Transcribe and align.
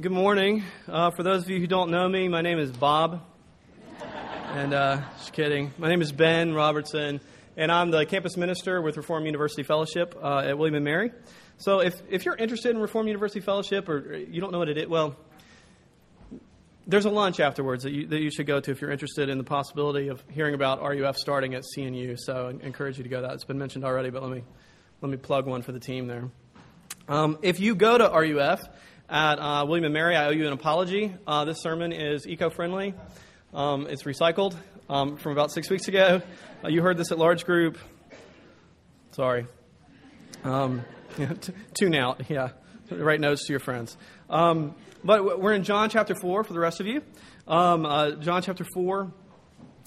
Good 0.00 0.10
morning. 0.10 0.64
Uh, 0.88 1.12
for 1.12 1.22
those 1.22 1.44
of 1.44 1.50
you 1.50 1.60
who 1.60 1.68
don't 1.68 1.92
know 1.92 2.08
me, 2.08 2.26
my 2.26 2.40
name 2.40 2.58
is 2.58 2.72
Bob. 2.72 3.22
And 4.50 4.74
uh, 4.74 5.02
just 5.18 5.32
kidding. 5.32 5.72
My 5.78 5.88
name 5.88 6.02
is 6.02 6.10
Ben 6.10 6.52
Robertson, 6.52 7.20
and 7.56 7.70
I'm 7.70 7.92
the 7.92 8.04
campus 8.04 8.36
minister 8.36 8.82
with 8.82 8.96
Reformed 8.96 9.26
University 9.26 9.62
Fellowship 9.62 10.18
uh, 10.20 10.38
at 10.38 10.58
William 10.58 10.74
and 10.74 10.84
Mary. 10.84 11.12
So 11.58 11.78
if, 11.78 11.94
if 12.10 12.24
you're 12.24 12.34
interested 12.34 12.74
in 12.74 12.78
Reformed 12.78 13.06
University 13.06 13.38
Fellowship 13.38 13.88
or 13.88 14.16
you 14.16 14.40
don't 14.40 14.50
know 14.50 14.58
what 14.58 14.68
it 14.68 14.78
is, 14.78 14.88
well, 14.88 15.14
there's 16.88 17.04
a 17.04 17.10
lunch 17.10 17.38
afterwards 17.38 17.84
that 17.84 17.92
you, 17.92 18.08
that 18.08 18.20
you 18.20 18.32
should 18.32 18.48
go 18.48 18.58
to 18.58 18.72
if 18.72 18.80
you're 18.80 18.90
interested 18.90 19.28
in 19.28 19.38
the 19.38 19.44
possibility 19.44 20.08
of 20.08 20.24
hearing 20.28 20.54
about 20.54 20.82
RUF 20.82 21.16
starting 21.16 21.54
at 21.54 21.62
CNU. 21.62 22.18
So 22.18 22.48
I 22.48 22.66
encourage 22.66 22.98
you 22.98 23.04
to 23.04 23.10
go 23.10 23.22
that. 23.22 23.34
It's 23.34 23.44
been 23.44 23.58
mentioned 23.58 23.84
already, 23.84 24.10
but 24.10 24.24
let 24.24 24.32
me, 24.32 24.42
let 25.02 25.10
me 25.12 25.18
plug 25.18 25.46
one 25.46 25.62
for 25.62 25.70
the 25.70 25.78
team 25.78 26.08
there. 26.08 26.30
Um, 27.06 27.38
if 27.42 27.60
you 27.60 27.76
go 27.76 27.96
to 27.96 28.08
RUF, 28.08 28.60
at 29.08 29.38
uh, 29.38 29.64
William 29.66 29.92
& 29.92 29.94
Mary. 29.94 30.16
I 30.16 30.26
owe 30.26 30.30
you 30.30 30.46
an 30.46 30.52
apology. 30.52 31.14
Uh, 31.26 31.44
this 31.44 31.60
sermon 31.60 31.92
is 31.92 32.26
eco-friendly. 32.26 32.94
Um, 33.52 33.86
it's 33.88 34.04
recycled 34.04 34.56
um, 34.88 35.16
from 35.16 35.32
about 35.32 35.52
six 35.52 35.70
weeks 35.70 35.88
ago. 35.88 36.22
Uh, 36.62 36.68
you 36.68 36.82
heard 36.82 36.96
this 36.96 37.12
at 37.12 37.18
large 37.18 37.44
group. 37.44 37.78
Sorry. 39.12 39.46
Um, 40.42 40.82
tune 41.78 41.94
out. 41.94 42.28
Yeah. 42.28 42.50
Write 42.90 43.20
notes 43.20 43.46
to 43.46 43.52
your 43.52 43.60
friends. 43.60 43.96
Um, 44.28 44.74
but 45.02 45.40
we're 45.40 45.52
in 45.52 45.64
John 45.64 45.90
chapter 45.90 46.14
4 46.14 46.44
for 46.44 46.52
the 46.52 46.60
rest 46.60 46.80
of 46.80 46.86
you. 46.86 47.02
Um, 47.46 47.84
uh, 47.84 48.12
John 48.12 48.42
chapter 48.42 48.64
4, 48.74 49.12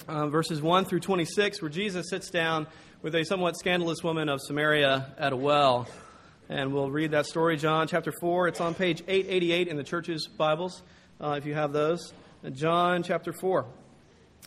uh, 0.07 0.27
verses 0.27 0.61
1 0.61 0.85
through 0.85 0.99
26, 0.99 1.61
where 1.61 1.69
Jesus 1.69 2.05
sits 2.09 2.29
down 2.29 2.67
with 3.01 3.15
a 3.15 3.23
somewhat 3.25 3.57
scandalous 3.57 4.03
woman 4.03 4.29
of 4.29 4.39
Samaria 4.41 5.15
at 5.17 5.33
a 5.33 5.37
well. 5.37 5.87
And 6.49 6.73
we'll 6.73 6.89
read 6.89 7.11
that 7.11 7.25
story, 7.25 7.57
John 7.57 7.89
chapter 7.89 8.13
4. 8.21 8.47
It's 8.47 8.61
on 8.61 8.73
page 8.73 9.03
888 9.05 9.67
in 9.67 9.75
the 9.75 9.83
church's 9.83 10.27
Bibles, 10.27 10.81
uh, 11.19 11.31
if 11.37 11.45
you 11.45 11.53
have 11.53 11.73
those. 11.73 12.13
John 12.53 13.03
chapter 13.03 13.33
4, 13.33 13.65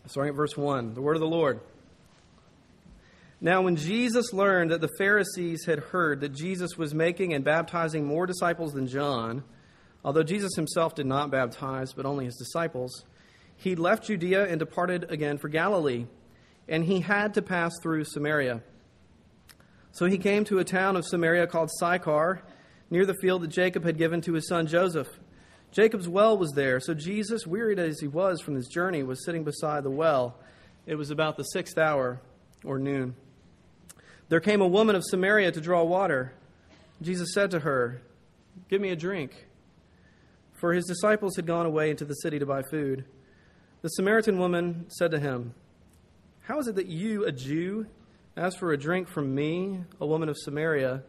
starting 0.07 0.31
at 0.31 0.37
verse 0.37 0.57
1. 0.57 0.95
The 0.95 1.03
word 1.03 1.17
of 1.17 1.21
the 1.21 1.29
Lord. 1.29 1.61
Now, 3.39 3.61
when 3.61 3.77
Jesus 3.77 4.33
learned 4.33 4.71
that 4.71 4.81
the 4.81 4.89
Pharisees 4.97 5.67
had 5.67 5.79
heard 5.79 6.23
that 6.23 6.31
Jesus 6.31 6.79
was 6.79 6.95
making 6.95 7.35
and 7.35 7.45
baptizing 7.45 8.07
more 8.07 8.25
disciples 8.25 8.73
than 8.73 8.87
John, 8.87 9.45
although 10.03 10.23
Jesus 10.23 10.55
himself 10.57 10.95
did 10.95 11.07
not 11.07 11.31
baptize, 11.31 11.93
but 11.93 12.07
only 12.07 12.25
his 12.25 12.37
disciples, 12.37 13.05
he 13.57 13.77
left 13.77 14.05
Judea 14.05 14.47
and 14.47 14.59
departed 14.59 15.11
again 15.11 15.37
for 15.37 15.51
Galilee. 15.51 16.07
And 16.67 16.83
he 16.83 17.01
had 17.01 17.35
to 17.35 17.43
pass 17.43 17.73
through 17.83 18.05
Samaria. 18.05 18.63
So 19.93 20.07
he 20.07 20.19
came 20.19 20.45
to 20.45 20.59
a 20.59 20.65
town 20.65 20.97
of 20.97 21.07
Samaria 21.07 21.47
called 21.47 21.71
Sychar, 21.79 22.43
near 22.91 23.07
the 23.07 23.15
field 23.15 23.43
that 23.43 23.49
Jacob 23.49 23.85
had 23.85 23.99
given 23.99 24.21
to 24.23 24.35
his 24.35 24.49
son 24.49 24.67
Joseph. 24.67 25.09
Jacob's 25.73 26.09
well 26.09 26.37
was 26.37 26.53
there, 26.53 26.81
so 26.81 26.95
Jesus, 26.95 27.47
wearied 27.47 27.79
as 27.79 28.01
he 28.01 28.09
was 28.09 28.41
from 28.41 28.55
his 28.55 28.67
journey, 28.67 29.03
was 29.03 29.25
sitting 29.25 29.45
beside 29.45 29.85
the 29.85 29.91
well. 29.91 30.37
It 30.87 30.97
was 30.97 31.11
about 31.11 31.37
the 31.37 31.45
sixth 31.45 31.79
hour, 31.79 32.21
or 32.65 32.79
noon. 32.79 33.15
There 34.29 34.41
came 34.41 34.61
a 34.61 34.67
woman 34.67 34.97
of 34.97 35.05
Samaria 35.05 35.53
to 35.53 35.61
draw 35.61 35.85
water. 35.85 36.33
Jesus 37.03 37.33
said 37.33 37.51
to 37.53 37.61
her, 37.61 38.03
Give 38.69 38.81
me 38.81 38.91
a 38.91 38.97
drink. 38.97 39.47
For 40.61 40.73
his 40.73 40.87
disciples 40.87 41.37
had 41.37 41.47
gone 41.47 41.67
away 41.67 41.91
into 41.91 42.05
the 42.05 42.15
city 42.15 42.39
to 42.39 42.47
buy 42.47 42.63
food. 42.63 43.05
The 43.83 43.89
Samaritan 43.89 44.39
woman 44.39 44.87
said 44.91 45.11
to 45.13 45.19
him, 45.19 45.55
How 46.43 46.59
is 46.59 46.69
it 46.69 46.75
that 46.75 46.87
you, 46.87 47.25
a 47.25 47.33
Jew, 47.33 47.87
as 48.41 48.57
for 48.57 48.73
a 48.73 48.79
drink 48.79 49.07
from 49.07 49.35
me, 49.35 49.81
a 50.01 50.07
woman 50.07 50.31
of 50.31 50.39
Samaria, 50.39 51.03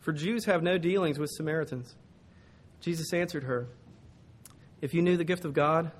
for 0.00 0.14
Jews 0.14 0.46
have 0.46 0.62
no 0.62 0.78
dealings 0.78 1.18
with 1.18 1.28
Samaritans. 1.28 1.94
Jesus 2.80 3.12
answered 3.12 3.44
her, 3.44 3.68
If 4.80 4.94
you 4.94 5.02
knew 5.02 5.18
the 5.18 5.24
gift 5.24 5.44
of 5.44 5.52
God, 5.52 5.92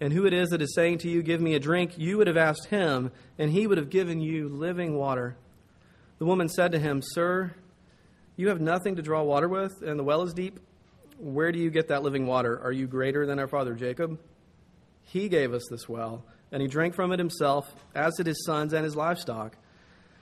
and 0.00 0.10
who 0.10 0.24
it 0.24 0.32
is 0.32 0.48
that 0.48 0.62
is 0.62 0.74
saying 0.74 0.98
to 0.98 1.10
you, 1.10 1.22
Give 1.22 1.42
me 1.42 1.54
a 1.54 1.60
drink, 1.60 1.98
you 1.98 2.16
would 2.16 2.26
have 2.26 2.38
asked 2.38 2.68
him, 2.68 3.12
and 3.38 3.50
he 3.50 3.66
would 3.66 3.76
have 3.76 3.90
given 3.90 4.22
you 4.22 4.48
living 4.48 4.96
water. 4.96 5.36
The 6.18 6.24
woman 6.24 6.48
said 6.48 6.72
to 6.72 6.78
him, 6.78 7.02
Sir, 7.02 7.54
you 8.34 8.48
have 8.48 8.62
nothing 8.62 8.96
to 8.96 9.02
draw 9.02 9.22
water 9.22 9.48
with, 9.48 9.82
and 9.82 9.98
the 9.98 10.04
well 10.04 10.22
is 10.22 10.32
deep. 10.32 10.58
Where 11.18 11.52
do 11.52 11.58
you 11.58 11.68
get 11.68 11.88
that 11.88 12.02
living 12.02 12.26
water? 12.26 12.58
Are 12.64 12.72
you 12.72 12.86
greater 12.86 13.26
than 13.26 13.38
our 13.38 13.46
father 13.46 13.74
Jacob? 13.74 14.18
He 15.02 15.28
gave 15.28 15.52
us 15.52 15.64
this 15.70 15.86
well, 15.86 16.24
and 16.50 16.62
he 16.62 16.66
drank 16.66 16.94
from 16.94 17.12
it 17.12 17.18
himself, 17.18 17.70
as 17.94 18.14
did 18.14 18.26
his 18.26 18.42
sons 18.46 18.72
and 18.72 18.86
his 18.86 18.96
livestock. 18.96 19.58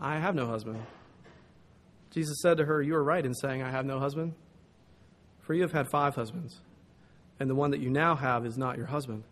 I 0.00 0.18
have 0.18 0.34
no 0.34 0.46
husband. 0.46 0.82
Jesus 2.10 2.40
said 2.40 2.56
to 2.56 2.64
her, 2.64 2.80
You 2.80 2.96
are 2.96 3.04
right 3.04 3.24
in 3.24 3.34
saying, 3.34 3.62
I 3.62 3.70
have 3.70 3.84
no 3.84 3.98
husband. 3.98 4.34
For 5.40 5.54
you 5.54 5.62
have 5.62 5.72
had 5.72 5.88
five 5.88 6.14
husbands, 6.14 6.60
and 7.38 7.50
the 7.50 7.54
one 7.54 7.72
that 7.72 7.80
you 7.80 7.90
now 7.90 8.14
have 8.14 8.46
is 8.46 8.56
not 8.56 8.76
your 8.76 8.86
husband. 8.86 9.24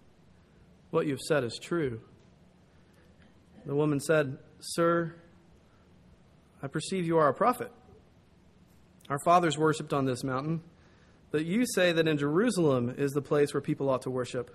What 0.90 1.06
you 1.06 1.12
have 1.12 1.20
said 1.20 1.44
is 1.44 1.58
true. 1.62 2.00
The 3.66 3.74
woman 3.74 4.00
said, 4.00 4.38
Sir, 4.60 5.14
I 6.62 6.66
perceive 6.66 7.06
you 7.06 7.18
are 7.18 7.28
a 7.28 7.34
prophet. 7.34 7.70
Our 9.08 9.18
fathers 9.24 9.56
worshipped 9.56 9.92
on 9.92 10.04
this 10.04 10.24
mountain, 10.24 10.60
but 11.30 11.44
you 11.44 11.64
say 11.66 11.92
that 11.92 12.08
in 12.08 12.18
Jerusalem 12.18 12.94
is 12.96 13.12
the 13.12 13.22
place 13.22 13.54
where 13.54 13.60
people 13.60 13.88
ought 13.88 14.02
to 14.02 14.10
worship. 14.10 14.54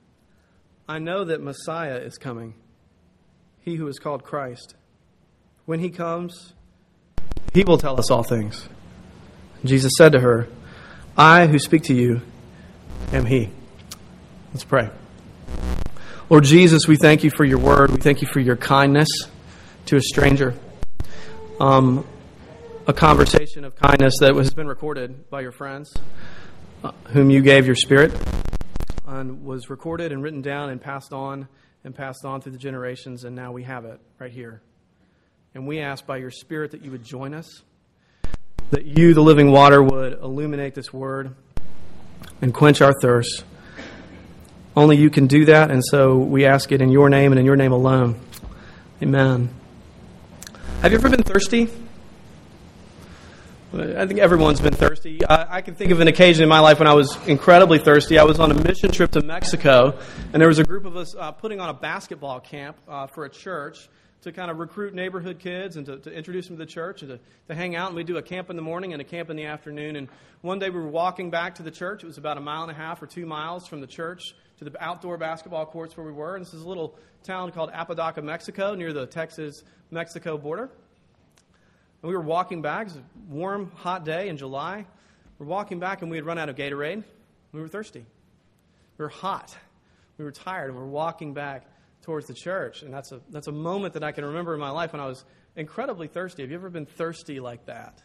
I 0.91 0.99
know 0.99 1.23
that 1.23 1.41
Messiah 1.41 1.99
is 1.99 2.17
coming, 2.17 2.53
he 3.61 3.75
who 3.77 3.87
is 3.87 3.97
called 3.97 4.25
Christ. 4.25 4.75
When 5.65 5.79
he 5.79 5.89
comes, 5.89 6.51
he 7.53 7.63
will 7.63 7.77
tell 7.77 7.97
us 7.97 8.11
all 8.11 8.23
things. 8.23 8.67
Jesus 9.63 9.93
said 9.97 10.11
to 10.11 10.19
her, 10.19 10.49
I 11.15 11.47
who 11.47 11.59
speak 11.59 11.83
to 11.83 11.93
you 11.93 12.19
am 13.13 13.25
he. 13.25 13.51
Let's 14.51 14.65
pray. 14.65 14.89
Lord 16.29 16.43
Jesus, 16.43 16.89
we 16.89 16.97
thank 16.97 17.23
you 17.23 17.29
for 17.29 17.45
your 17.45 17.59
word. 17.59 17.91
We 17.91 18.01
thank 18.01 18.21
you 18.21 18.27
for 18.27 18.41
your 18.41 18.57
kindness 18.57 19.07
to 19.85 19.95
a 19.95 20.01
stranger. 20.01 20.55
Um, 21.61 22.05
a 22.85 22.91
conversation 22.91 23.63
of 23.63 23.77
kindness 23.77 24.15
that 24.19 24.35
has 24.35 24.53
been 24.53 24.67
recorded 24.67 25.29
by 25.29 25.39
your 25.39 25.53
friends, 25.53 25.93
uh, 26.83 26.91
whom 27.13 27.29
you 27.29 27.41
gave 27.41 27.65
your 27.65 27.75
spirit 27.75 28.11
was 29.43 29.69
recorded 29.69 30.11
and 30.11 30.23
written 30.23 30.41
down 30.41 30.69
and 30.69 30.81
passed 30.81 31.13
on 31.13 31.47
and 31.83 31.95
passed 31.95 32.25
on 32.25 32.41
through 32.41 32.51
the 32.51 32.57
generations, 32.57 33.23
and 33.23 33.35
now 33.35 33.51
we 33.51 33.63
have 33.63 33.85
it 33.85 33.99
right 34.19 34.31
here. 34.31 34.61
And 35.53 35.67
we 35.67 35.79
ask 35.79 36.05
by 36.05 36.17
your 36.17 36.31
Spirit 36.31 36.71
that 36.71 36.83
you 36.83 36.91
would 36.91 37.03
join 37.03 37.33
us, 37.33 37.63
that 38.69 38.85
you, 38.85 39.13
the 39.13 39.21
living 39.21 39.51
water, 39.51 39.81
would 39.83 40.13
illuminate 40.13 40.75
this 40.75 40.93
word 40.93 41.35
and 42.41 42.53
quench 42.53 42.81
our 42.81 42.93
thirst. 43.01 43.43
Only 44.75 44.97
you 44.97 45.09
can 45.09 45.27
do 45.27 45.45
that, 45.45 45.69
and 45.69 45.83
so 45.83 46.17
we 46.17 46.45
ask 46.45 46.71
it 46.71 46.81
in 46.81 46.89
your 46.89 47.09
name 47.09 47.31
and 47.31 47.39
in 47.39 47.45
your 47.45 47.57
name 47.57 47.73
alone. 47.73 48.19
Amen. 49.01 49.49
Have 50.81 50.91
you 50.91 50.97
ever 50.97 51.09
been 51.09 51.23
thirsty? 51.23 51.69
I 53.73 54.05
think 54.05 54.19
everyone's 54.19 54.59
been 54.59 54.73
thirsty. 54.73 55.25
I, 55.25 55.57
I, 55.57 55.61
can 55.61 55.75
think 55.75 55.91
of 55.91 56.01
an 56.01 56.09
occasion 56.09 56.43
in 56.43 56.49
my 56.49 56.59
life 56.59 56.79
when 56.79 56.89
I 56.89 56.93
was 56.93 57.15
incredibly 57.25 57.79
thirsty. 57.79 58.19
I 58.19 58.23
was 58.25 58.37
on 58.37 58.51
a 58.51 58.53
mission 58.53 58.91
trip 58.91 59.11
to 59.11 59.21
Mexico, 59.21 59.97
and 60.33 60.41
there 60.41 60.49
was 60.49 60.59
a 60.59 60.65
group 60.65 60.83
of 60.83 60.97
us 60.97 61.15
uh, 61.17 61.31
putting 61.31 61.61
on 61.61 61.69
a 61.69 61.73
basketball 61.73 62.41
camp 62.41 62.75
uh, 62.85 63.07
for 63.07 63.23
a 63.23 63.29
church 63.29 63.87
to 64.23 64.33
kind 64.33 64.51
of 64.51 64.59
recruit 64.59 64.93
neighborhood 64.93 65.39
kids 65.39 65.77
and 65.77 65.85
to, 65.85 65.97
to 65.99 66.11
introduce 66.11 66.47
them 66.47 66.57
to 66.57 66.65
the 66.65 66.69
church 66.69 67.01
and 67.01 67.11
to, 67.11 67.19
to 67.47 67.55
hang 67.55 67.77
out. 67.77 67.87
And 67.87 67.95
we 67.95 68.03
do 68.03 68.17
a 68.17 68.21
camp 68.21 68.49
in 68.49 68.57
the 68.57 68.61
morning 68.61 68.91
and 68.91 69.01
a 69.01 69.05
camp 69.05 69.29
in 69.29 69.37
the 69.37 69.45
afternoon. 69.45 69.95
And 69.95 70.09
one 70.41 70.59
day 70.59 70.69
we 70.69 70.77
were 70.77 70.89
walking 70.89 71.29
back 71.29 71.55
to 71.55 71.63
the 71.63 71.71
church. 71.71 72.03
It 72.03 72.07
was 72.07 72.17
about 72.17 72.37
a 72.37 72.41
mile 72.41 72.63
and 72.63 72.71
a 72.71 72.75
half 72.75 73.01
or 73.01 73.07
two 73.07 73.25
miles 73.25 73.67
from 73.67 73.79
the 73.79 73.87
church 73.87 74.35
to 74.59 74.65
the 74.65 74.83
outdoor 74.83 75.17
basketball 75.17 75.65
courts 75.65 75.95
where 75.95 76.05
we 76.05 76.11
were. 76.11 76.35
And 76.35 76.45
this 76.45 76.53
is 76.53 76.63
a 76.63 76.67
little 76.67 76.95
town 77.23 77.53
called 77.53 77.71
Apodaca, 77.73 78.21
Mexico, 78.21 78.75
near 78.75 78.91
the 78.91 79.07
Texas 79.07 79.63
Mexico 79.91 80.37
border. 80.37 80.69
And 82.01 82.09
we 82.09 82.15
were 82.15 82.23
walking 82.23 82.61
back. 82.61 82.87
It 82.87 82.93
was 82.93 82.97
a 82.97 83.03
warm, 83.29 83.71
hot 83.75 84.05
day 84.05 84.29
in 84.29 84.37
July. 84.37 84.85
We're 85.37 85.45
walking 85.45 85.79
back, 85.79 86.01
and 86.01 86.11
we 86.11 86.17
had 86.17 86.25
run 86.25 86.37
out 86.37 86.49
of 86.49 86.55
Gatorade. 86.55 87.03
We 87.51 87.61
were 87.61 87.67
thirsty. 87.67 88.05
We 88.97 89.03
were 89.03 89.09
hot. 89.09 89.55
We 90.17 90.25
were 90.25 90.31
tired, 90.31 90.69
and 90.69 90.75
we 90.75 90.83
we're 90.83 90.89
walking 90.89 91.33
back 91.33 91.65
towards 92.01 92.27
the 92.27 92.33
church. 92.33 92.81
And 92.83 92.93
that's 92.93 93.11
a, 93.11 93.21
that's 93.29 93.47
a 93.47 93.51
moment 93.51 93.93
that 93.93 94.03
I 94.03 94.11
can 94.11 94.25
remember 94.25 94.53
in 94.53 94.59
my 94.59 94.69
life 94.69 94.93
when 94.93 95.01
I 95.01 95.07
was 95.07 95.23
incredibly 95.55 96.07
thirsty. 96.07 96.43
Have 96.43 96.51
you 96.51 96.57
ever 96.57 96.69
been 96.69 96.85
thirsty 96.85 97.39
like 97.39 97.65
that? 97.65 98.01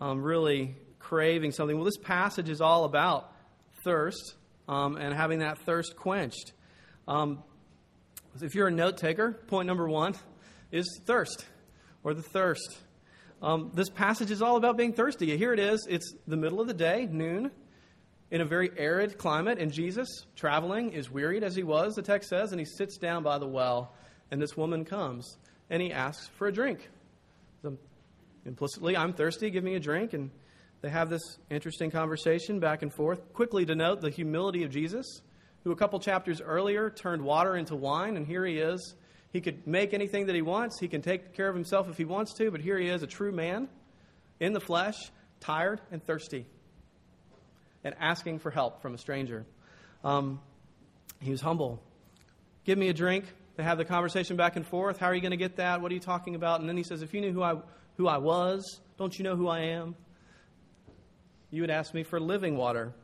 Um, 0.00 0.22
really 0.22 0.74
craving 0.98 1.52
something. 1.52 1.76
Well, 1.76 1.84
this 1.84 1.98
passage 1.98 2.48
is 2.48 2.60
all 2.60 2.84
about 2.84 3.32
thirst 3.84 4.34
um, 4.68 4.96
and 4.96 5.14
having 5.14 5.40
that 5.40 5.58
thirst 5.60 5.96
quenched. 5.96 6.52
Um, 7.06 7.42
if 8.40 8.54
you're 8.54 8.68
a 8.68 8.72
note 8.72 8.98
taker, 8.98 9.32
point 9.32 9.66
number 9.66 9.88
one 9.88 10.14
is 10.70 11.00
thirst 11.06 11.46
or 12.02 12.12
the 12.12 12.22
thirst. 12.22 12.78
Um, 13.42 13.70
this 13.74 13.90
passage 13.90 14.30
is 14.30 14.40
all 14.40 14.56
about 14.56 14.76
being 14.76 14.92
thirsty. 14.92 15.36
Here 15.36 15.52
it 15.52 15.58
is. 15.58 15.86
It's 15.88 16.14
the 16.26 16.36
middle 16.36 16.60
of 16.60 16.68
the 16.68 16.74
day, 16.74 17.06
noon, 17.10 17.50
in 18.30 18.40
a 18.40 18.44
very 18.44 18.70
arid 18.76 19.18
climate, 19.18 19.58
and 19.58 19.70
Jesus, 19.70 20.08
traveling, 20.34 20.92
is 20.92 21.10
wearied 21.10 21.44
as 21.44 21.54
he 21.54 21.62
was, 21.62 21.94
the 21.94 22.02
text 22.02 22.30
says, 22.30 22.52
and 22.52 22.60
he 22.60 22.64
sits 22.64 22.96
down 22.96 23.22
by 23.22 23.38
the 23.38 23.46
well, 23.46 23.94
and 24.30 24.40
this 24.40 24.56
woman 24.56 24.84
comes, 24.84 25.36
and 25.70 25.82
he 25.82 25.92
asks 25.92 26.28
for 26.36 26.48
a 26.48 26.52
drink. 26.52 26.88
So, 27.62 27.76
implicitly, 28.46 28.96
I'm 28.96 29.12
thirsty, 29.12 29.50
give 29.50 29.62
me 29.62 29.74
a 29.74 29.80
drink, 29.80 30.14
and 30.14 30.30
they 30.80 30.88
have 30.88 31.10
this 31.10 31.38
interesting 31.50 31.90
conversation 31.90 32.58
back 32.58 32.82
and 32.82 32.92
forth. 32.92 33.32
Quickly 33.32 33.66
to 33.66 33.74
note 33.74 34.00
the 34.00 34.10
humility 34.10 34.64
of 34.64 34.70
Jesus, 34.70 35.20
who 35.62 35.72
a 35.72 35.76
couple 35.76 36.00
chapters 36.00 36.40
earlier 36.40 36.90
turned 36.90 37.22
water 37.22 37.56
into 37.56 37.76
wine, 37.76 38.16
and 38.16 38.26
here 38.26 38.46
he 38.46 38.58
is 38.58 38.94
he 39.36 39.42
could 39.42 39.66
make 39.66 39.92
anything 39.92 40.28
that 40.28 40.34
he 40.34 40.40
wants. 40.40 40.80
He 40.80 40.88
can 40.88 41.02
take 41.02 41.34
care 41.34 41.46
of 41.46 41.54
himself 41.54 41.90
if 41.90 41.98
he 41.98 42.06
wants 42.06 42.32
to, 42.38 42.50
but 42.50 42.62
here 42.62 42.78
he 42.78 42.88
is, 42.88 43.02
a 43.02 43.06
true 43.06 43.32
man 43.32 43.68
in 44.40 44.54
the 44.54 44.60
flesh, 44.60 44.94
tired 45.40 45.78
and 45.92 46.02
thirsty, 46.02 46.46
and 47.84 47.94
asking 48.00 48.38
for 48.38 48.50
help 48.50 48.80
from 48.80 48.94
a 48.94 48.98
stranger. 48.98 49.44
Um, 50.02 50.40
he 51.20 51.30
was 51.30 51.42
humble. 51.42 51.82
Give 52.64 52.78
me 52.78 52.88
a 52.88 52.94
drink. 52.94 53.26
They 53.56 53.62
have 53.62 53.76
the 53.76 53.84
conversation 53.84 54.36
back 54.38 54.56
and 54.56 54.66
forth. 54.66 54.96
How 54.96 55.08
are 55.08 55.14
you 55.14 55.20
going 55.20 55.32
to 55.32 55.36
get 55.36 55.56
that? 55.56 55.82
What 55.82 55.90
are 55.92 55.94
you 55.94 56.00
talking 56.00 56.34
about? 56.34 56.60
And 56.60 56.68
then 56.68 56.78
he 56.78 56.82
says, 56.82 57.02
If 57.02 57.12
you 57.12 57.20
knew 57.20 57.32
who 57.32 57.42
I, 57.42 57.56
who 57.98 58.08
I 58.08 58.16
was, 58.16 58.80
don't 58.96 59.18
you 59.18 59.22
know 59.22 59.36
who 59.36 59.48
I 59.48 59.60
am? 59.64 59.96
You 61.50 61.60
would 61.60 61.70
ask 61.70 61.92
me 61.92 62.04
for 62.04 62.18
living 62.18 62.56
water. 62.56 62.94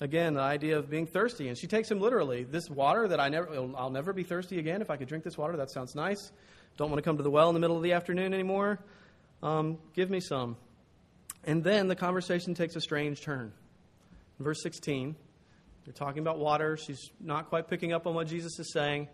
Again, 0.00 0.34
the 0.34 0.40
idea 0.40 0.78
of 0.78 0.88
being 0.88 1.06
thirsty. 1.06 1.48
And 1.48 1.58
she 1.58 1.66
takes 1.66 1.90
him 1.90 2.00
literally. 2.00 2.44
This 2.44 2.70
water 2.70 3.08
that 3.08 3.18
I 3.18 3.28
never, 3.28 3.52
I'll 3.76 3.90
never 3.90 4.12
be 4.12 4.22
thirsty 4.22 4.58
again. 4.58 4.80
If 4.80 4.90
I 4.90 4.96
could 4.96 5.08
drink 5.08 5.24
this 5.24 5.36
water, 5.36 5.56
that 5.56 5.70
sounds 5.70 5.94
nice. 5.94 6.30
Don't 6.76 6.90
want 6.90 6.98
to 6.98 7.02
come 7.02 7.16
to 7.16 7.22
the 7.22 7.30
well 7.30 7.48
in 7.48 7.54
the 7.54 7.60
middle 7.60 7.76
of 7.76 7.82
the 7.82 7.92
afternoon 7.92 8.32
anymore. 8.32 8.78
Um, 9.42 9.78
give 9.94 10.08
me 10.08 10.20
some. 10.20 10.56
And 11.44 11.64
then 11.64 11.88
the 11.88 11.96
conversation 11.96 12.54
takes 12.54 12.76
a 12.76 12.80
strange 12.80 13.22
turn. 13.22 13.52
Verse 14.38 14.62
16, 14.62 15.16
they're 15.84 15.92
talking 15.92 16.20
about 16.20 16.38
water. 16.38 16.76
She's 16.76 17.10
not 17.20 17.48
quite 17.48 17.66
picking 17.66 17.92
up 17.92 18.06
on 18.06 18.14
what 18.14 18.28
Jesus 18.28 18.56
is 18.60 18.72
saying. 18.72 19.08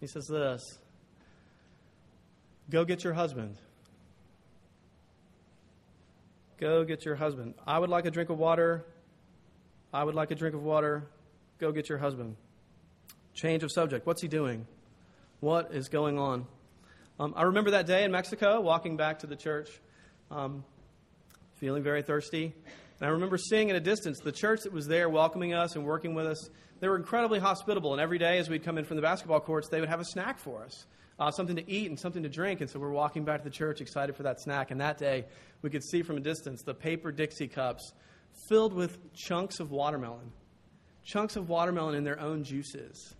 He 0.00 0.06
says 0.06 0.26
this 0.26 0.60
Go 2.68 2.84
get 2.84 3.02
your 3.02 3.14
husband. 3.14 3.56
Go 6.58 6.84
get 6.84 7.04
your 7.04 7.14
husband. 7.14 7.54
I 7.66 7.78
would 7.78 7.88
like 7.88 8.04
a 8.04 8.10
drink 8.10 8.30
of 8.30 8.38
water. 8.38 8.84
I 9.92 10.04
would 10.04 10.14
like 10.14 10.30
a 10.30 10.34
drink 10.34 10.54
of 10.54 10.62
water. 10.62 11.06
Go 11.58 11.72
get 11.72 11.88
your 11.88 11.98
husband. 11.98 12.36
Change 13.34 13.62
of 13.62 13.72
subject. 13.72 14.06
What's 14.06 14.20
he 14.20 14.28
doing? 14.28 14.66
What 15.40 15.72
is 15.72 15.88
going 15.88 16.18
on? 16.18 16.46
Um, 17.18 17.32
I 17.36 17.44
remember 17.44 17.70
that 17.70 17.86
day 17.86 18.04
in 18.04 18.12
Mexico, 18.12 18.60
walking 18.60 18.96
back 18.96 19.20
to 19.20 19.26
the 19.26 19.34
church, 19.34 19.70
um, 20.30 20.62
feeling 21.54 21.82
very 21.82 22.02
thirsty. 22.02 22.54
And 23.00 23.08
I 23.08 23.12
remember 23.12 23.38
seeing 23.38 23.70
at 23.70 23.76
a 23.76 23.80
distance 23.80 24.20
the 24.20 24.32
church 24.32 24.60
that 24.64 24.72
was 24.72 24.86
there 24.86 25.08
welcoming 25.08 25.54
us 25.54 25.74
and 25.74 25.86
working 25.86 26.14
with 26.14 26.26
us. 26.26 26.50
They 26.80 26.88
were 26.88 26.96
incredibly 26.96 27.38
hospitable. 27.38 27.92
And 27.92 28.00
every 28.00 28.18
day 28.18 28.38
as 28.38 28.50
we'd 28.50 28.64
come 28.64 28.76
in 28.76 28.84
from 28.84 28.96
the 28.96 29.02
basketball 29.02 29.40
courts, 29.40 29.68
they 29.70 29.80
would 29.80 29.88
have 29.88 30.00
a 30.00 30.04
snack 30.04 30.38
for 30.38 30.64
us, 30.64 30.86
uh, 31.18 31.30
something 31.30 31.56
to 31.56 31.70
eat 31.70 31.88
and 31.88 31.98
something 31.98 32.22
to 32.24 32.28
drink. 32.28 32.60
And 32.60 32.68
so 32.68 32.78
we're 32.78 32.90
walking 32.90 33.24
back 33.24 33.38
to 33.38 33.44
the 33.44 33.54
church 33.54 33.80
excited 33.80 34.16
for 34.16 34.24
that 34.24 34.38
snack. 34.40 34.70
And 34.70 34.80
that 34.82 34.98
day, 34.98 35.24
we 35.62 35.70
could 35.70 35.82
see 35.82 36.02
from 36.02 36.18
a 36.18 36.20
distance 36.20 36.62
the 36.62 36.74
paper 36.74 37.10
Dixie 37.10 37.48
cups 37.48 37.94
filled 38.48 38.72
with 38.72 39.12
chunks 39.14 39.60
of 39.60 39.70
watermelon, 39.70 40.32
chunks 41.04 41.36
of 41.36 41.48
watermelon 41.48 41.94
in 41.94 42.04
their 42.04 42.20
own 42.20 42.44
juices. 42.44 43.14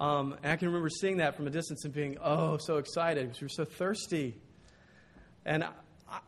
Um, 0.00 0.36
and 0.42 0.52
I 0.52 0.56
can 0.56 0.68
remember 0.68 0.88
seeing 0.88 1.18
that 1.18 1.36
from 1.36 1.46
a 1.46 1.50
distance 1.50 1.84
and 1.84 1.94
being, 1.94 2.18
oh, 2.22 2.58
so 2.58 2.78
excited 2.78 3.26
because 3.26 3.40
we 3.40 3.44
were 3.44 3.48
so 3.50 3.64
thirsty. 3.64 4.34
And 5.46 5.64
I, 5.64 5.70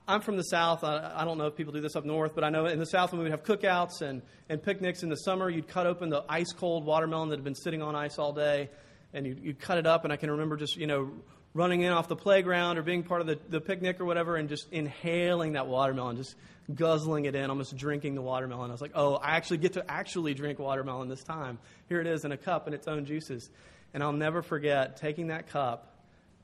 I'm 0.06 0.20
from 0.20 0.36
the 0.36 0.44
South. 0.44 0.84
I, 0.84 1.12
I, 1.14 1.24
don't 1.24 1.38
know 1.38 1.46
if 1.46 1.56
people 1.56 1.72
do 1.72 1.80
this 1.80 1.96
up 1.96 2.04
north, 2.04 2.34
but 2.34 2.44
I 2.44 2.50
know 2.50 2.66
in 2.66 2.78
the 2.78 2.86
South 2.86 3.12
when 3.12 3.18
we 3.18 3.24
would 3.24 3.32
have 3.32 3.42
cookouts 3.42 4.02
and, 4.02 4.22
and 4.48 4.62
picnics 4.62 5.02
in 5.02 5.08
the 5.08 5.16
summer, 5.16 5.50
you'd 5.50 5.68
cut 5.68 5.86
open 5.86 6.10
the 6.10 6.24
ice 6.28 6.52
cold 6.52 6.84
watermelon 6.84 7.28
that 7.30 7.36
had 7.36 7.44
been 7.44 7.54
sitting 7.54 7.82
on 7.82 7.94
ice 7.94 8.18
all 8.18 8.32
day, 8.32 8.70
and 9.12 9.26
you'd, 9.26 9.42
you'd 9.42 9.60
cut 9.60 9.78
it 9.78 9.86
up. 9.86 10.04
And 10.04 10.12
I 10.12 10.16
can 10.16 10.30
remember 10.30 10.56
just, 10.56 10.76
you 10.76 10.86
know, 10.86 11.10
running 11.56 11.80
in 11.80 11.92
off 11.92 12.06
the 12.06 12.16
playground 12.16 12.76
or 12.76 12.82
being 12.82 13.02
part 13.02 13.22
of 13.22 13.26
the, 13.26 13.38
the 13.48 13.60
picnic 13.60 13.98
or 13.98 14.04
whatever 14.04 14.36
and 14.36 14.48
just 14.48 14.70
inhaling 14.72 15.54
that 15.54 15.66
watermelon, 15.66 16.16
just 16.16 16.34
guzzling 16.72 17.24
it 17.24 17.34
in, 17.34 17.48
almost 17.48 17.74
drinking 17.76 18.14
the 18.14 18.20
watermelon. 18.20 18.70
I 18.70 18.74
was 18.74 18.82
like, 18.82 18.92
oh, 18.94 19.14
I 19.14 19.36
actually 19.36 19.58
get 19.58 19.72
to 19.72 19.90
actually 19.90 20.34
drink 20.34 20.58
watermelon 20.58 21.08
this 21.08 21.22
time. 21.22 21.58
Here 21.88 22.00
it 22.00 22.06
is 22.06 22.24
in 22.24 22.32
a 22.32 22.36
cup 22.36 22.68
in 22.68 22.74
its 22.74 22.86
own 22.86 23.06
juices. 23.06 23.48
And 23.94 24.02
I'll 24.02 24.12
never 24.12 24.42
forget 24.42 24.98
taking 24.98 25.28
that 25.28 25.48
cup 25.48 25.94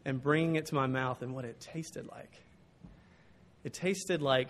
and 0.07 0.21
bringing 0.23 0.57
it 0.57 0.67
to 0.67 0.75
my 0.75 0.87
mouth 0.87 1.21
and 1.21 1.35
what 1.35 1.45
it 1.45 1.61
tasted 1.61 2.09
like. 2.09 2.33
It 3.65 3.75
tasted 3.75 4.23
like 4.23 4.49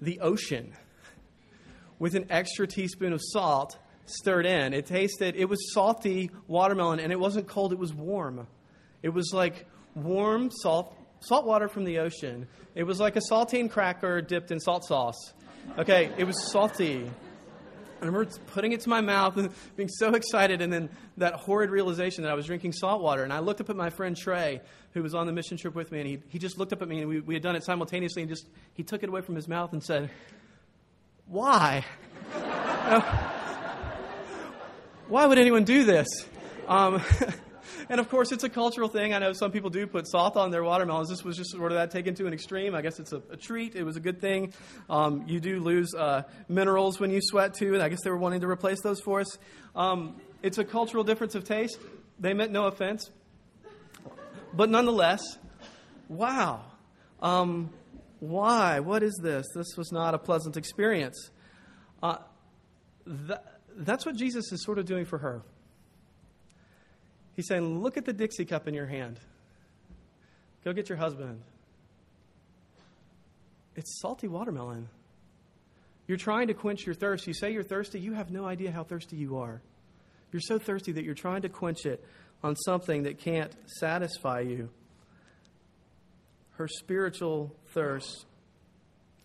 the 0.00 0.20
ocean 0.20 0.72
with 1.98 2.14
an 2.14 2.26
extra 2.30 2.66
teaspoon 2.66 3.12
of 3.12 3.20
salt 3.22 3.76
stirred 4.06 4.46
in. 4.46 4.72
It 4.72 4.86
tasted, 4.86 5.36
it 5.36 5.48
was 5.48 5.72
salty 5.72 6.30
watermelon, 6.48 6.98
and 6.98 7.12
it 7.12 7.20
wasn't 7.20 7.46
cold, 7.46 7.72
it 7.72 7.78
was 7.78 7.92
warm. 7.92 8.46
It 9.04 9.12
was 9.12 9.32
like 9.34 9.66
warm 9.94 10.50
salt 10.50 10.96
salt 11.20 11.44
water 11.44 11.68
from 11.68 11.84
the 11.84 11.98
ocean. 11.98 12.48
It 12.74 12.84
was 12.84 12.98
like 12.98 13.16
a 13.16 13.20
saltine 13.30 13.70
cracker 13.70 14.22
dipped 14.22 14.50
in 14.50 14.58
salt 14.58 14.86
sauce. 14.86 15.34
Okay, 15.78 16.10
it 16.16 16.24
was 16.24 16.50
salty. 16.50 17.10
I 18.00 18.06
remember 18.06 18.30
putting 18.46 18.72
it 18.72 18.80
to 18.80 18.88
my 18.88 19.02
mouth 19.02 19.36
and 19.36 19.50
being 19.76 19.90
so 19.90 20.14
excited, 20.14 20.62
and 20.62 20.72
then 20.72 20.88
that 21.18 21.34
horrid 21.34 21.68
realization 21.68 22.24
that 22.24 22.30
I 22.30 22.34
was 22.34 22.46
drinking 22.46 22.72
salt 22.72 23.02
water. 23.02 23.22
And 23.24 23.32
I 23.32 23.40
looked 23.40 23.60
up 23.60 23.68
at 23.68 23.76
my 23.76 23.90
friend 23.90 24.16
Trey, 24.16 24.62
who 24.94 25.02
was 25.02 25.14
on 25.14 25.26
the 25.26 25.32
mission 25.32 25.58
trip 25.58 25.74
with 25.74 25.92
me, 25.92 26.00
and 26.00 26.08
he, 26.08 26.22
he 26.30 26.38
just 26.38 26.58
looked 26.58 26.72
up 26.72 26.80
at 26.80 26.88
me, 26.88 27.00
and 27.00 27.08
we, 27.08 27.20
we 27.20 27.34
had 27.34 27.42
done 27.42 27.56
it 27.56 27.64
simultaneously, 27.64 28.22
and 28.22 28.30
just 28.30 28.46
he 28.72 28.82
took 28.82 29.02
it 29.02 29.10
away 29.10 29.20
from 29.20 29.34
his 29.34 29.46
mouth 29.46 29.74
and 29.74 29.84
said, 29.84 30.10
Why? 31.26 31.84
why 35.08 35.26
would 35.26 35.38
anyone 35.38 35.64
do 35.64 35.84
this? 35.84 36.08
Um, 36.66 37.02
and 37.88 38.00
of 38.00 38.08
course, 38.08 38.32
it's 38.32 38.44
a 38.44 38.48
cultural 38.48 38.88
thing. 38.88 39.14
I 39.14 39.18
know 39.18 39.32
some 39.32 39.52
people 39.52 39.70
do 39.70 39.86
put 39.86 40.06
salt 40.08 40.36
on 40.36 40.50
their 40.50 40.64
watermelons. 40.64 41.08
This 41.08 41.24
was 41.24 41.36
just 41.36 41.50
sort 41.50 41.72
of 41.72 41.76
that 41.76 41.90
taken 41.90 42.14
to 42.16 42.26
an 42.26 42.32
extreme. 42.32 42.74
I 42.74 42.82
guess 42.82 42.98
it's 42.98 43.12
a, 43.12 43.22
a 43.30 43.36
treat. 43.36 43.74
It 43.74 43.84
was 43.84 43.96
a 43.96 44.00
good 44.00 44.20
thing. 44.20 44.52
Um, 44.88 45.24
you 45.26 45.40
do 45.40 45.60
lose 45.60 45.94
uh, 45.94 46.22
minerals 46.48 46.98
when 46.98 47.10
you 47.10 47.20
sweat 47.22 47.54
too, 47.54 47.74
and 47.74 47.82
I 47.82 47.88
guess 47.88 48.02
they 48.02 48.10
were 48.10 48.16
wanting 48.16 48.40
to 48.40 48.48
replace 48.48 48.80
those 48.82 49.00
for 49.00 49.20
us. 49.20 49.38
Um, 49.74 50.16
it's 50.42 50.58
a 50.58 50.64
cultural 50.64 51.04
difference 51.04 51.34
of 51.34 51.44
taste. 51.44 51.78
They 52.18 52.34
meant 52.34 52.52
no 52.52 52.66
offense, 52.66 53.10
but 54.52 54.70
nonetheless, 54.70 55.22
wow. 56.08 56.64
Um, 57.20 57.70
why? 58.20 58.80
What 58.80 59.02
is 59.02 59.18
this? 59.22 59.46
This 59.54 59.76
was 59.76 59.92
not 59.92 60.14
a 60.14 60.18
pleasant 60.18 60.56
experience. 60.56 61.30
Uh, 62.02 62.18
th- 63.06 63.40
that's 63.76 64.06
what 64.06 64.16
Jesus 64.16 64.52
is 64.52 64.62
sort 64.64 64.78
of 64.78 64.86
doing 64.86 65.04
for 65.04 65.18
her. 65.18 65.42
He's 67.34 67.46
saying, 67.46 67.82
Look 67.82 67.96
at 67.96 68.04
the 68.04 68.12
Dixie 68.12 68.44
cup 68.44 68.68
in 68.68 68.74
your 68.74 68.86
hand. 68.86 69.18
Go 70.64 70.72
get 70.72 70.88
your 70.88 70.98
husband. 70.98 71.42
It's 73.76 74.00
salty 74.00 74.28
watermelon. 74.28 74.88
You're 76.06 76.18
trying 76.18 76.48
to 76.48 76.54
quench 76.54 76.86
your 76.86 76.94
thirst. 76.94 77.26
You 77.26 77.34
say 77.34 77.52
you're 77.52 77.62
thirsty, 77.62 77.98
you 77.98 78.12
have 78.12 78.30
no 78.30 78.46
idea 78.46 78.70
how 78.70 78.84
thirsty 78.84 79.16
you 79.16 79.38
are. 79.38 79.60
You're 80.32 80.40
so 80.40 80.58
thirsty 80.58 80.92
that 80.92 81.04
you're 81.04 81.14
trying 81.14 81.42
to 81.42 81.48
quench 81.48 81.86
it 81.86 82.04
on 82.42 82.56
something 82.56 83.04
that 83.04 83.18
can't 83.18 83.52
satisfy 83.66 84.40
you. 84.40 84.68
Her 86.52 86.68
spiritual 86.68 87.54
thirst, 87.68 88.26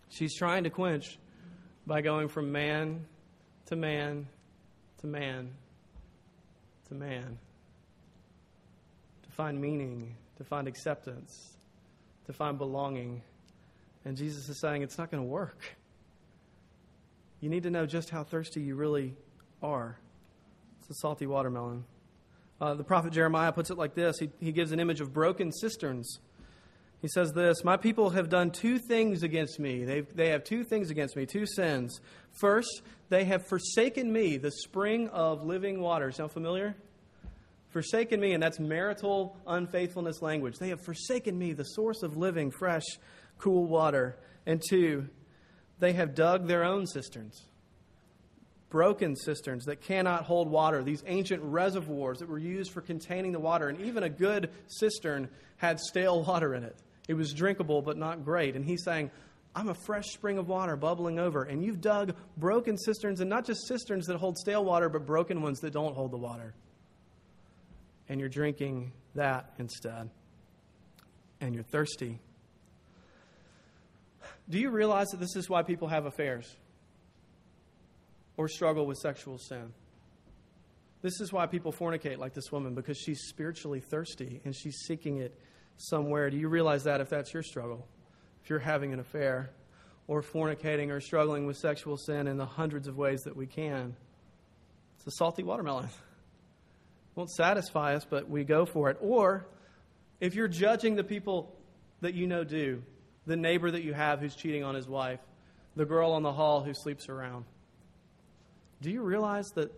she's 0.08 0.34
trying 0.36 0.64
to 0.64 0.70
quench 0.70 1.18
by 1.86 2.00
going 2.00 2.28
from 2.28 2.50
man 2.50 3.06
to 3.66 3.76
man 3.76 4.26
to 5.00 5.06
man 5.06 5.50
to 6.88 6.94
man 6.94 7.38
find 9.40 9.58
meaning, 9.58 10.14
to 10.36 10.44
find 10.44 10.68
acceptance, 10.68 11.56
to 12.26 12.32
find 12.34 12.58
belonging. 12.58 13.22
And 14.04 14.14
Jesus 14.14 14.50
is 14.50 14.60
saying 14.60 14.82
it's 14.82 14.98
not 14.98 15.10
going 15.10 15.22
to 15.22 15.26
work. 15.26 15.78
You 17.40 17.48
need 17.48 17.62
to 17.62 17.70
know 17.70 17.86
just 17.86 18.10
how 18.10 18.22
thirsty 18.22 18.60
you 18.60 18.74
really 18.74 19.14
are. 19.62 19.96
It's 20.80 20.90
a 20.90 20.94
salty 21.00 21.26
watermelon. 21.26 21.84
Uh, 22.60 22.74
the 22.74 22.84
prophet 22.84 23.14
Jeremiah 23.14 23.50
puts 23.50 23.70
it 23.70 23.78
like 23.78 23.94
this 23.94 24.18
he, 24.18 24.28
he 24.40 24.52
gives 24.52 24.72
an 24.72 24.78
image 24.78 25.00
of 25.00 25.14
broken 25.14 25.52
cisterns. 25.52 26.18
He 27.00 27.08
says 27.08 27.32
this 27.32 27.64
My 27.64 27.78
people 27.78 28.10
have 28.10 28.28
done 28.28 28.50
two 28.50 28.78
things 28.78 29.22
against 29.22 29.58
me. 29.58 29.86
They've, 29.86 30.14
they 30.14 30.28
have 30.28 30.44
two 30.44 30.64
things 30.64 30.90
against 30.90 31.16
me, 31.16 31.24
two 31.24 31.46
sins. 31.46 31.98
First, 32.38 32.82
they 33.08 33.24
have 33.24 33.46
forsaken 33.46 34.12
me, 34.12 34.36
the 34.36 34.50
spring 34.50 35.08
of 35.08 35.44
living 35.44 35.80
water. 35.80 36.12
Sound 36.12 36.30
familiar? 36.30 36.76
Forsaken 37.70 38.20
me, 38.20 38.32
and 38.32 38.42
that's 38.42 38.58
marital 38.58 39.36
unfaithfulness 39.46 40.22
language. 40.22 40.58
They 40.58 40.70
have 40.70 40.84
forsaken 40.84 41.38
me, 41.38 41.52
the 41.52 41.64
source 41.64 42.02
of 42.02 42.16
living, 42.16 42.50
fresh, 42.50 42.84
cool 43.38 43.66
water. 43.66 44.18
And 44.46 44.60
two, 44.68 45.08
they 45.78 45.92
have 45.92 46.14
dug 46.14 46.46
their 46.48 46.64
own 46.64 46.86
cisterns 46.86 47.46
broken 48.70 49.16
cisterns 49.16 49.64
that 49.66 49.82
cannot 49.82 50.24
hold 50.24 50.48
water, 50.48 50.82
these 50.82 51.02
ancient 51.06 51.42
reservoirs 51.42 52.20
that 52.20 52.28
were 52.28 52.38
used 52.38 52.72
for 52.72 52.80
containing 52.80 53.32
the 53.32 53.40
water. 53.40 53.68
And 53.68 53.80
even 53.82 54.04
a 54.04 54.08
good 54.08 54.50
cistern 54.68 55.28
had 55.56 55.78
stale 55.78 56.22
water 56.26 56.54
in 56.54 56.62
it. 56.62 56.76
It 57.08 57.14
was 57.14 57.32
drinkable, 57.32 57.82
but 57.82 57.98
not 57.98 58.24
great. 58.24 58.54
And 58.54 58.64
he's 58.64 58.84
saying, 58.84 59.10
I'm 59.54 59.68
a 59.68 59.74
fresh 59.74 60.06
spring 60.12 60.38
of 60.38 60.48
water 60.48 60.76
bubbling 60.76 61.18
over. 61.18 61.42
And 61.42 61.62
you've 61.62 61.80
dug 61.80 62.14
broken 62.36 62.78
cisterns, 62.78 63.20
and 63.20 63.28
not 63.28 63.44
just 63.44 63.66
cisterns 63.66 64.06
that 64.06 64.16
hold 64.16 64.38
stale 64.38 64.64
water, 64.64 64.88
but 64.88 65.04
broken 65.04 65.42
ones 65.42 65.58
that 65.60 65.72
don't 65.72 65.94
hold 65.94 66.12
the 66.12 66.18
water. 66.18 66.54
And 68.10 68.20
you're 68.20 68.28
drinking 68.28 68.92
that 69.14 69.54
instead. 69.58 70.10
And 71.40 71.54
you're 71.54 71.64
thirsty. 71.64 72.18
Do 74.50 74.58
you 74.58 74.68
realize 74.68 75.06
that 75.12 75.20
this 75.20 75.34
is 75.34 75.48
why 75.48 75.62
people 75.62 75.88
have 75.88 76.04
affairs? 76.04 76.54
or 78.40 78.48
struggle 78.48 78.86
with 78.86 78.96
sexual 78.96 79.36
sin. 79.36 79.70
This 81.02 81.20
is 81.20 81.30
why 81.30 81.46
people 81.46 81.72
fornicate 81.72 82.16
like 82.16 82.32
this 82.32 82.50
woman, 82.50 82.74
because 82.74 82.96
she's 82.96 83.20
spiritually 83.28 83.80
thirsty 83.80 84.40
and 84.46 84.56
she's 84.56 84.78
seeking 84.86 85.18
it 85.18 85.38
somewhere. 85.76 86.30
Do 86.30 86.38
you 86.38 86.48
realize 86.48 86.84
that 86.84 87.02
if 87.02 87.10
that's 87.10 87.34
your 87.34 87.42
struggle? 87.42 87.86
If 88.42 88.48
you're 88.48 88.58
having 88.58 88.94
an 88.94 88.98
affair 88.98 89.50
or 90.08 90.22
fornicating 90.22 90.88
or 90.88 91.02
struggling 91.02 91.44
with 91.44 91.58
sexual 91.58 91.98
sin 91.98 92.26
in 92.26 92.38
the 92.38 92.46
hundreds 92.46 92.88
of 92.88 92.96
ways 92.96 93.20
that 93.24 93.36
we 93.36 93.46
can, 93.46 93.94
it's 94.96 95.06
a 95.06 95.10
salty 95.18 95.42
watermelon. 95.42 95.90
Won't 97.14 97.30
satisfy 97.30 97.94
us, 97.94 98.06
but 98.08 98.28
we 98.28 98.44
go 98.44 98.64
for 98.64 98.90
it. 98.90 98.96
Or 99.00 99.46
if 100.20 100.34
you're 100.34 100.48
judging 100.48 100.96
the 100.96 101.04
people 101.04 101.54
that 102.00 102.14
you 102.14 102.26
know 102.26 102.44
do, 102.44 102.82
the 103.26 103.36
neighbor 103.36 103.70
that 103.70 103.82
you 103.82 103.92
have 103.92 104.20
who's 104.20 104.34
cheating 104.34 104.64
on 104.64 104.74
his 104.74 104.88
wife, 104.88 105.20
the 105.76 105.84
girl 105.84 106.12
on 106.12 106.22
the 106.22 106.32
hall 106.32 106.62
who 106.62 106.72
sleeps 106.74 107.08
around 107.08 107.44
do 108.82 108.90
you 108.90 109.02
realize 109.02 109.48
that 109.54 109.72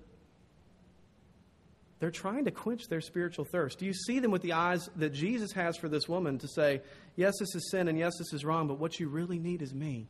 they're 1.99 2.11
trying 2.11 2.45
to 2.45 2.51
quench 2.51 2.89
their 2.89 3.01
spiritual 3.01 3.45
thirst? 3.45 3.79
Do 3.79 3.87
you 3.87 3.93
see 3.93 4.19
them 4.19 4.31
with 4.31 4.43
the 4.43 4.53
eyes 4.53 4.89
that 4.97 5.12
Jesus 5.12 5.53
has 5.53 5.77
for 5.77 5.89
this 5.89 6.09
woman 6.09 6.39
to 6.39 6.49
say, 6.49 6.81
yes, 7.17 7.35
this 7.39 7.55
is 7.55 7.71
sin 7.71 7.89
and 7.89 7.99
yes, 7.99 8.12
this 8.19 8.33
is 8.33 8.45
wrong, 8.45 8.69
but 8.69 8.79
what 8.79 8.99
you 8.99 9.09
really 9.09 9.39
need 9.39 9.62
is 9.62 9.75
me? 9.75 10.07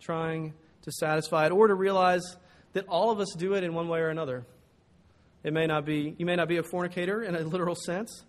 Trying 0.00 0.54
to 0.82 0.92
satisfy 0.92 1.46
it 1.46 1.52
or 1.52 1.68
to 1.68 1.74
realize 1.74 2.36
that 2.72 2.86
all 2.88 3.10
of 3.10 3.20
us 3.20 3.34
do 3.38 3.54
it 3.54 3.64
in 3.64 3.72
one 3.74 3.88
way 3.88 4.00
or 4.00 4.08
another. 4.08 4.44
It 5.44 5.52
may 5.52 5.66
not 5.66 5.84
be, 5.84 6.16
you 6.18 6.24
may 6.24 6.36
not 6.36 6.48
be 6.48 6.56
a 6.56 6.62
fornicator 6.62 7.22
in 7.22 7.36
a 7.36 7.40
literal 7.40 7.74
sense. 7.74 8.24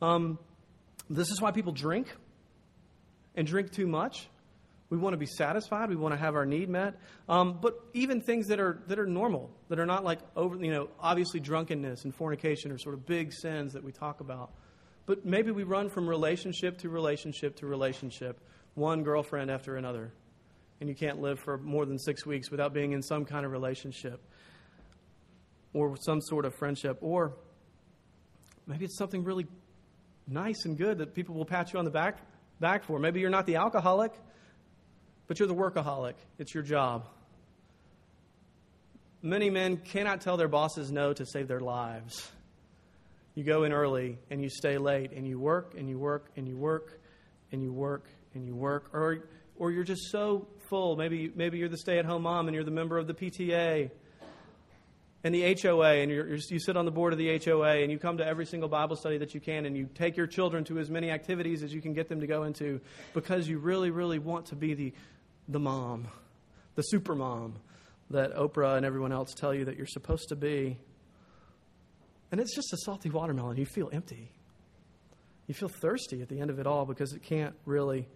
Um, 0.00 0.38
this 1.10 1.30
is 1.30 1.40
why 1.40 1.50
people 1.50 1.72
drink 1.72 2.06
and 3.34 3.46
drink 3.46 3.72
too 3.72 3.88
much. 3.88 4.28
We 4.88 4.98
want 4.98 5.14
to 5.14 5.18
be 5.18 5.26
satisfied. 5.26 5.88
We 5.88 5.96
want 5.96 6.14
to 6.14 6.20
have 6.20 6.34
our 6.36 6.46
need 6.46 6.68
met. 6.68 6.94
Um, 7.28 7.58
but 7.60 7.80
even 7.94 8.20
things 8.20 8.48
that 8.48 8.60
are 8.60 8.82
that 8.88 8.98
are 8.98 9.06
normal, 9.06 9.50
that 9.70 9.78
are 9.80 9.86
not 9.86 10.04
like 10.04 10.18
over, 10.36 10.56
you 10.62 10.70
know, 10.70 10.88
obviously 11.00 11.40
drunkenness 11.40 12.04
and 12.04 12.14
fornication 12.14 12.70
are 12.70 12.78
sort 12.78 12.94
of 12.94 13.06
big 13.06 13.32
sins 13.32 13.72
that 13.72 13.82
we 13.82 13.90
talk 13.90 14.20
about. 14.20 14.52
But 15.06 15.24
maybe 15.24 15.50
we 15.50 15.64
run 15.64 15.88
from 15.88 16.08
relationship 16.08 16.78
to 16.78 16.90
relationship 16.90 17.56
to 17.56 17.66
relationship, 17.66 18.38
one 18.74 19.02
girlfriend 19.02 19.50
after 19.50 19.76
another, 19.76 20.12
and 20.80 20.88
you 20.88 20.94
can't 20.94 21.20
live 21.20 21.40
for 21.40 21.58
more 21.58 21.86
than 21.86 21.98
six 21.98 22.24
weeks 22.26 22.50
without 22.50 22.72
being 22.72 22.92
in 22.92 23.02
some 23.02 23.24
kind 23.24 23.44
of 23.46 23.50
relationship 23.50 24.20
or 25.72 25.96
some 26.00 26.20
sort 26.20 26.44
of 26.44 26.54
friendship, 26.54 26.98
or 27.00 27.34
maybe 28.66 28.84
it's 28.84 28.98
something 28.98 29.24
really 29.24 29.46
nice 30.26 30.64
and 30.64 30.76
good 30.78 30.98
that 30.98 31.14
people 31.14 31.34
will 31.34 31.44
pat 31.44 31.72
you 31.72 31.78
on 31.78 31.84
the 31.84 31.90
back 31.90 32.18
back 32.60 32.84
for. 32.84 32.98
Maybe 32.98 33.20
you're 33.20 33.30
not 33.30 33.46
the 33.46 33.56
alcoholic 33.56 34.12
but 35.32 35.38
you're 35.38 35.48
the 35.48 35.54
workaholic. 35.54 36.12
It's 36.38 36.52
your 36.52 36.62
job. 36.62 37.06
Many 39.22 39.48
men 39.48 39.78
cannot 39.78 40.20
tell 40.20 40.36
their 40.36 40.46
bosses 40.46 40.90
no 40.90 41.14
to 41.14 41.24
save 41.24 41.48
their 41.48 41.60
lives. 41.60 42.30
You 43.34 43.44
go 43.44 43.62
in 43.64 43.72
early 43.72 44.18
and 44.30 44.42
you 44.42 44.50
stay 44.50 44.76
late 44.76 45.12
and 45.12 45.26
you 45.26 45.38
work 45.38 45.74
and 45.78 45.88
you 45.88 45.98
work 45.98 46.30
and 46.36 46.46
you 46.46 46.58
work 46.58 47.00
and 47.50 47.62
you 47.62 47.72
work 47.72 48.10
and 48.34 48.44
you 48.44 48.54
work 48.54 48.90
or 48.92 49.24
or 49.56 49.70
you're 49.70 49.84
just 49.84 50.10
so 50.10 50.48
full. 50.68 50.96
Maybe 50.96 51.32
maybe 51.34 51.56
you're 51.56 51.70
the 51.70 51.78
stay-at-home 51.78 52.22
mom 52.22 52.48
and 52.48 52.54
you're 52.54 52.64
the 52.64 52.70
member 52.70 52.98
of 52.98 53.06
the 53.06 53.14
PTA 53.14 53.90
and 55.24 55.34
the 55.34 55.56
HOA, 55.62 55.98
and 55.98 56.10
you 56.10 56.58
sit 56.58 56.76
on 56.76 56.84
the 56.84 56.90
board 56.90 57.12
of 57.12 57.18
the 57.18 57.40
HOA, 57.44 57.82
and 57.82 57.92
you 57.92 57.98
come 57.98 58.18
to 58.18 58.26
every 58.26 58.44
single 58.44 58.68
Bible 58.68 58.96
study 58.96 59.18
that 59.18 59.34
you 59.34 59.40
can, 59.40 59.66
and 59.66 59.76
you 59.76 59.88
take 59.94 60.16
your 60.16 60.26
children 60.26 60.64
to 60.64 60.78
as 60.78 60.90
many 60.90 61.10
activities 61.10 61.62
as 61.62 61.72
you 61.72 61.80
can 61.80 61.92
get 61.92 62.08
them 62.08 62.20
to 62.20 62.26
go 62.26 62.42
into 62.42 62.80
because 63.14 63.48
you 63.48 63.58
really, 63.58 63.90
really 63.90 64.18
want 64.18 64.46
to 64.46 64.56
be 64.56 64.74
the, 64.74 64.92
the 65.48 65.60
mom, 65.60 66.08
the 66.74 66.82
super 66.82 67.14
mom 67.14 67.54
that 68.10 68.34
Oprah 68.34 68.76
and 68.76 68.84
everyone 68.84 69.12
else 69.12 69.32
tell 69.32 69.54
you 69.54 69.64
that 69.66 69.76
you're 69.76 69.86
supposed 69.86 70.28
to 70.30 70.36
be. 70.36 70.76
And 72.30 72.40
it's 72.40 72.54
just 72.54 72.72
a 72.72 72.78
salty 72.78 73.08
watermelon. 73.08 73.56
You 73.56 73.66
feel 73.66 73.90
empty. 73.92 74.32
You 75.46 75.54
feel 75.54 75.68
thirsty 75.68 76.20
at 76.22 76.28
the 76.28 76.40
end 76.40 76.50
of 76.50 76.58
it 76.58 76.66
all 76.66 76.84
because 76.84 77.12
it 77.12 77.22
can't 77.22 77.54
really 77.64 78.08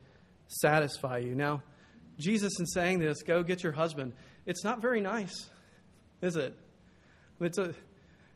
satisfy 0.48 1.18
you. 1.18 1.34
Now, 1.34 1.62
Jesus, 2.18 2.58
in 2.58 2.66
saying 2.66 2.98
this, 2.98 3.22
go 3.22 3.42
get 3.42 3.62
your 3.62 3.72
husband, 3.72 4.12
it's 4.46 4.64
not 4.64 4.80
very 4.80 5.00
nice, 5.00 5.50
is 6.22 6.36
it? 6.36 6.56
It's 7.40 7.58
a, 7.58 7.74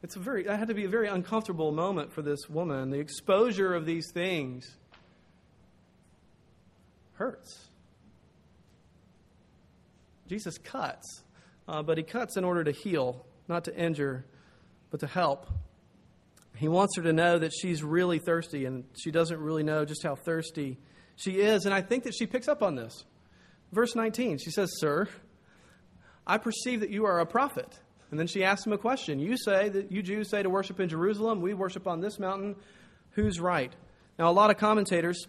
it's 0.02 0.16
a 0.16 0.18
very, 0.18 0.42
that 0.44 0.58
had 0.58 0.68
to 0.68 0.74
be 0.74 0.84
a 0.84 0.88
very 0.88 1.08
uncomfortable 1.08 1.72
moment 1.72 2.12
for 2.12 2.22
this 2.22 2.48
woman. 2.48 2.90
The 2.90 2.98
exposure 2.98 3.74
of 3.74 3.86
these 3.86 4.10
things 4.12 4.70
hurts. 7.14 7.68
Jesus 10.26 10.58
cuts, 10.58 11.22
uh, 11.66 11.82
but 11.82 11.98
he 11.98 12.04
cuts 12.04 12.36
in 12.36 12.44
order 12.44 12.62
to 12.64 12.70
heal, 12.70 13.26
not 13.48 13.64
to 13.64 13.76
injure, 13.76 14.24
but 14.90 15.00
to 15.00 15.06
help. 15.06 15.46
He 16.56 16.68
wants 16.68 16.96
her 16.96 17.02
to 17.02 17.12
know 17.12 17.38
that 17.38 17.52
she's 17.52 17.82
really 17.82 18.18
thirsty, 18.18 18.64
and 18.64 18.84
she 18.98 19.10
doesn't 19.10 19.38
really 19.38 19.62
know 19.62 19.84
just 19.84 20.02
how 20.02 20.14
thirsty 20.14 20.78
she 21.16 21.40
is. 21.40 21.64
And 21.64 21.74
I 21.74 21.80
think 21.80 22.04
that 22.04 22.14
she 22.14 22.26
picks 22.26 22.48
up 22.48 22.62
on 22.62 22.74
this. 22.74 23.04
Verse 23.72 23.94
19, 23.94 24.38
she 24.38 24.50
says, 24.50 24.70
Sir, 24.78 25.08
I 26.26 26.38
perceive 26.38 26.80
that 26.80 26.90
you 26.90 27.06
are 27.06 27.20
a 27.20 27.26
prophet. 27.26 27.78
And 28.10 28.18
then 28.18 28.26
she 28.26 28.42
asks 28.42 28.66
him 28.66 28.72
a 28.72 28.78
question. 28.78 29.20
You 29.20 29.36
say 29.36 29.68
that 29.68 29.92
you 29.92 30.02
Jews 30.02 30.30
say 30.30 30.42
to 30.42 30.50
worship 30.50 30.80
in 30.80 30.88
Jerusalem, 30.88 31.40
we 31.40 31.54
worship 31.54 31.86
on 31.86 32.00
this 32.00 32.18
mountain. 32.18 32.56
Who's 33.12 33.38
right? 33.40 33.72
Now, 34.18 34.30
a 34.30 34.32
lot 34.32 34.50
of 34.50 34.56
commentators 34.56 35.26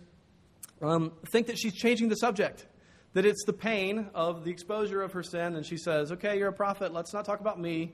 um, 0.82 1.12
think 1.32 1.48
that 1.48 1.58
she's 1.58 1.74
changing 1.74 2.10
the 2.10 2.16
subject, 2.16 2.66
that 3.14 3.26
it's 3.26 3.44
the 3.46 3.54
pain 3.54 4.10
of 4.16 4.44
the 4.44 4.52
exposure 4.52 5.02
of 5.02 5.14
her 5.14 5.24
sin. 5.24 5.56
And 5.56 5.66
she 5.66 5.78
says, 5.78 6.12
Okay, 6.12 6.38
you're 6.38 6.50
a 6.50 6.54
prophet. 6.54 6.92
Let's 6.92 7.14
not 7.14 7.26
talk 7.26 7.40
about 7.40 7.60
me. 7.60 7.94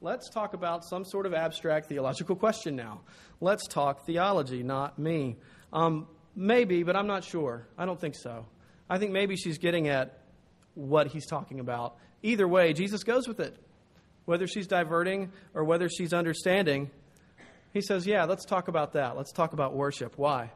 Let's 0.00 0.30
talk 0.30 0.54
about 0.54 0.84
some 0.84 1.04
sort 1.04 1.26
of 1.26 1.34
abstract 1.34 1.88
theological 1.88 2.36
question 2.36 2.76
now. 2.76 3.00
Let's 3.40 3.66
talk 3.66 4.06
theology, 4.06 4.62
not 4.62 4.96
me. 4.96 5.36
Um, 5.72 6.06
maybe, 6.36 6.84
but 6.84 6.94
I'm 6.94 7.08
not 7.08 7.24
sure. 7.24 7.66
I 7.76 7.84
don't 7.84 8.00
think 8.00 8.14
so. 8.14 8.46
I 8.88 8.98
think 8.98 9.10
maybe 9.10 9.34
she's 9.34 9.58
getting 9.58 9.88
at 9.88 10.20
what 10.74 11.08
he's 11.08 11.26
talking 11.26 11.58
about. 11.58 11.96
Either 12.22 12.46
way, 12.46 12.72
Jesus 12.72 13.02
goes 13.02 13.26
with 13.26 13.40
it 13.40 13.56
whether 14.28 14.46
she's 14.46 14.66
diverting 14.66 15.32
or 15.54 15.64
whether 15.64 15.88
she's 15.88 16.12
understanding, 16.12 16.90
he 17.72 17.80
says, 17.80 18.06
Yeah, 18.06 18.24
let's 18.24 18.44
talk 18.44 18.68
about 18.68 18.92
that. 18.92 19.16
Let's 19.16 19.32
talk 19.32 19.54
about 19.54 19.74
worship. 19.74 20.18
Why? 20.18 20.50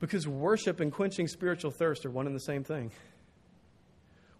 Because 0.00 0.26
worship 0.26 0.80
and 0.80 0.90
quenching 0.90 1.28
spiritual 1.28 1.70
thirst 1.70 2.06
are 2.06 2.10
one 2.10 2.26
and 2.26 2.34
the 2.34 2.40
same 2.40 2.64
thing. 2.64 2.92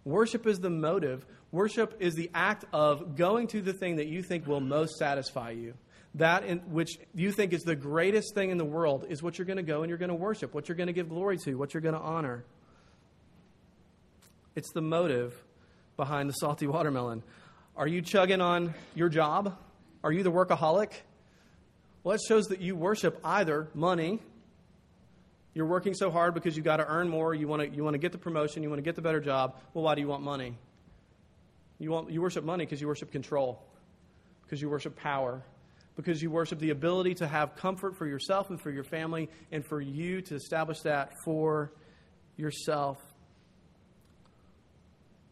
Worship 0.02 0.46
is 0.46 0.60
the 0.60 0.70
motive. 0.70 1.26
Worship 1.52 1.96
is 2.00 2.14
the 2.14 2.30
act 2.34 2.64
of 2.72 3.16
going 3.16 3.48
to 3.48 3.60
the 3.60 3.74
thing 3.74 3.96
that 3.96 4.06
you 4.06 4.22
think 4.22 4.46
will 4.46 4.60
most 4.60 4.96
satisfy 4.96 5.50
you. 5.50 5.74
That 6.14 6.44
in 6.44 6.60
which 6.60 6.98
you 7.14 7.32
think 7.32 7.52
is 7.52 7.64
the 7.64 7.76
greatest 7.76 8.34
thing 8.34 8.48
in 8.48 8.56
the 8.56 8.64
world 8.64 9.04
is 9.10 9.22
what 9.22 9.36
you're 9.36 9.46
going 9.46 9.58
to 9.58 9.62
go 9.62 9.82
and 9.82 9.90
you're 9.90 9.98
going 9.98 10.08
to 10.08 10.14
worship, 10.14 10.54
what 10.54 10.68
you're 10.68 10.76
going 10.76 10.86
to 10.86 10.94
give 10.94 11.10
glory 11.10 11.36
to, 11.44 11.54
what 11.56 11.74
you're 11.74 11.82
going 11.82 11.94
to 11.94 12.00
honor. 12.00 12.44
It's 14.56 14.72
the 14.72 14.80
motive 14.80 15.34
behind 15.98 16.30
the 16.30 16.34
salty 16.34 16.66
watermelon. 16.66 17.22
Are 17.76 17.88
you 17.88 18.02
chugging 18.02 18.40
on 18.40 18.72
your 18.94 19.08
job? 19.08 19.56
Are 20.04 20.12
you 20.12 20.22
the 20.22 20.30
workaholic? 20.30 20.92
Well, 22.04 22.16
that 22.16 22.22
shows 22.28 22.46
that 22.48 22.60
you 22.60 22.76
worship 22.76 23.18
either 23.24 23.68
money. 23.74 24.20
You're 25.54 25.66
working 25.66 25.94
so 25.94 26.10
hard 26.10 26.34
because 26.34 26.56
you've 26.56 26.64
got 26.64 26.76
to 26.76 26.86
earn 26.86 27.08
more. 27.08 27.34
You 27.34 27.48
want 27.48 27.62
to, 27.62 27.68
you 27.68 27.82
want 27.82 27.94
to 27.94 27.98
get 27.98 28.12
the 28.12 28.18
promotion. 28.18 28.62
You 28.62 28.68
want 28.68 28.78
to 28.78 28.82
get 28.84 28.94
the 28.94 29.02
better 29.02 29.20
job. 29.20 29.56
Well, 29.72 29.84
why 29.84 29.94
do 29.94 30.00
you 30.02 30.08
want 30.08 30.22
money? 30.22 30.56
You, 31.78 31.90
want, 31.90 32.10
you 32.10 32.22
worship 32.22 32.44
money 32.44 32.64
because 32.64 32.80
you 32.80 32.86
worship 32.86 33.10
control, 33.10 33.60
because 34.42 34.62
you 34.62 34.68
worship 34.68 34.94
power, 34.96 35.42
because 35.96 36.22
you 36.22 36.30
worship 36.30 36.60
the 36.60 36.70
ability 36.70 37.14
to 37.14 37.26
have 37.26 37.56
comfort 37.56 37.96
for 37.96 38.06
yourself 38.06 38.50
and 38.50 38.60
for 38.60 38.70
your 38.70 38.84
family, 38.84 39.28
and 39.50 39.64
for 39.66 39.80
you 39.80 40.20
to 40.22 40.36
establish 40.36 40.80
that 40.80 41.12
for 41.24 41.72
yourself. 42.36 42.98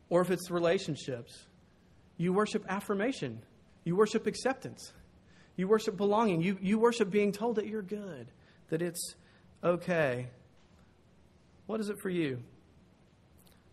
Or 0.08 0.20
if 0.20 0.30
it's 0.30 0.50
relationships, 0.50 1.46
you 2.16 2.32
worship 2.32 2.64
affirmation, 2.68 3.42
you 3.84 3.96
worship 3.96 4.26
acceptance, 4.26 4.92
you 5.56 5.68
worship 5.68 5.96
belonging, 5.96 6.40
you, 6.40 6.58
you 6.60 6.78
worship 6.78 7.10
being 7.10 7.32
told 7.32 7.56
that 7.56 7.66
you're 7.66 7.82
good, 7.82 8.28
that 8.68 8.82
it's 8.82 9.14
okay. 9.62 10.28
What 11.66 11.80
is 11.80 11.88
it 11.88 11.96
for 12.00 12.10
you? 12.10 12.42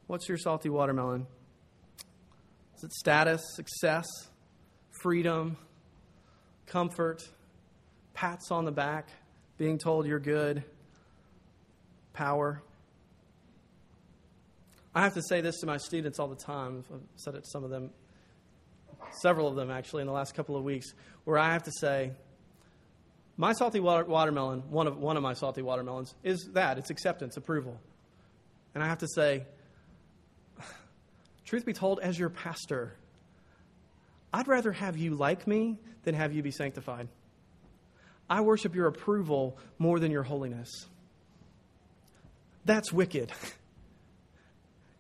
What's 0.08 0.28
your 0.28 0.38
salty 0.38 0.70
watermelon? 0.70 1.28
Is 2.78 2.84
it 2.84 2.94
status, 2.94 3.42
success, 3.56 4.08
freedom, 5.02 5.58
comfort, 6.66 7.22
pats 8.14 8.52
on 8.52 8.66
the 8.66 8.72
back, 8.72 9.10
being 9.58 9.78
told 9.78 10.08
you're 10.08 10.20
good, 10.20 10.64
power? 12.14 12.62
I 14.96 15.04
have 15.04 15.14
to 15.14 15.22
say 15.22 15.42
this 15.42 15.60
to 15.60 15.68
my 15.68 15.78
students 15.78 16.20
all 16.20 16.28
the 16.28 16.36
time. 16.36 16.84
I've 16.92 17.02
said 17.16 17.36
it 17.36 17.44
to 17.44 17.50
some 17.50 17.64
of 17.64 17.70
them, 17.70 17.92
several 19.22 19.48
of 19.48 19.56
them 19.56 19.70
actually, 19.70 20.02
in 20.02 20.08
the 20.08 20.14
last 20.14 20.34
couple 20.34 20.56
of 20.56 20.64
weeks, 20.64 20.94
where 21.24 21.38
I 21.38 21.54
have 21.54 21.64
to 21.64 21.72
say, 21.72 22.12
my 23.38 23.54
salty 23.54 23.80
water- 23.80 24.06
watermelon, 24.06 24.64
one 24.70 24.88
of, 24.88 24.98
one 24.98 25.18
of 25.18 25.24
my 25.24 25.34
salty 25.34 25.62
watermelons, 25.62 26.14
is 26.24 26.50
that 26.54 26.78
it's 26.78 26.90
acceptance, 26.90 27.38
approval. 27.38 27.80
And 28.74 28.84
I 28.84 28.88
have 28.88 29.00
to 29.00 29.08
say, 29.08 29.46
truth 31.46 31.66
be 31.66 31.74
told, 31.74 32.00
as 32.00 32.20
your 32.20 32.30
pastor, 32.30 32.96
I'd 34.34 34.48
rather 34.48 34.72
have 34.72 34.98
you 34.98 35.16
like 35.16 35.48
me 35.48 35.80
than 36.04 36.16
have 36.16 36.34
you 36.34 36.44
be 36.44 36.52
sanctified. 36.52 37.08
I 38.30 38.42
worship 38.42 38.76
your 38.76 38.88
approval 38.88 39.58
more 39.80 40.00
than 40.00 40.12
your 40.12 40.24
holiness. 40.24 40.70
That's 42.66 42.94
wicked. 42.94 43.32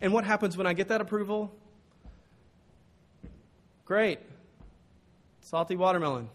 And 0.01 0.13
what 0.13 0.23
happens 0.23 0.55
when 0.55 0.67
I 0.67 0.73
get 0.73 0.87
that 0.89 1.01
approval? 1.01 1.53
Great. 3.89 4.19
Salty 5.41 5.75
watermelon. 5.75 6.29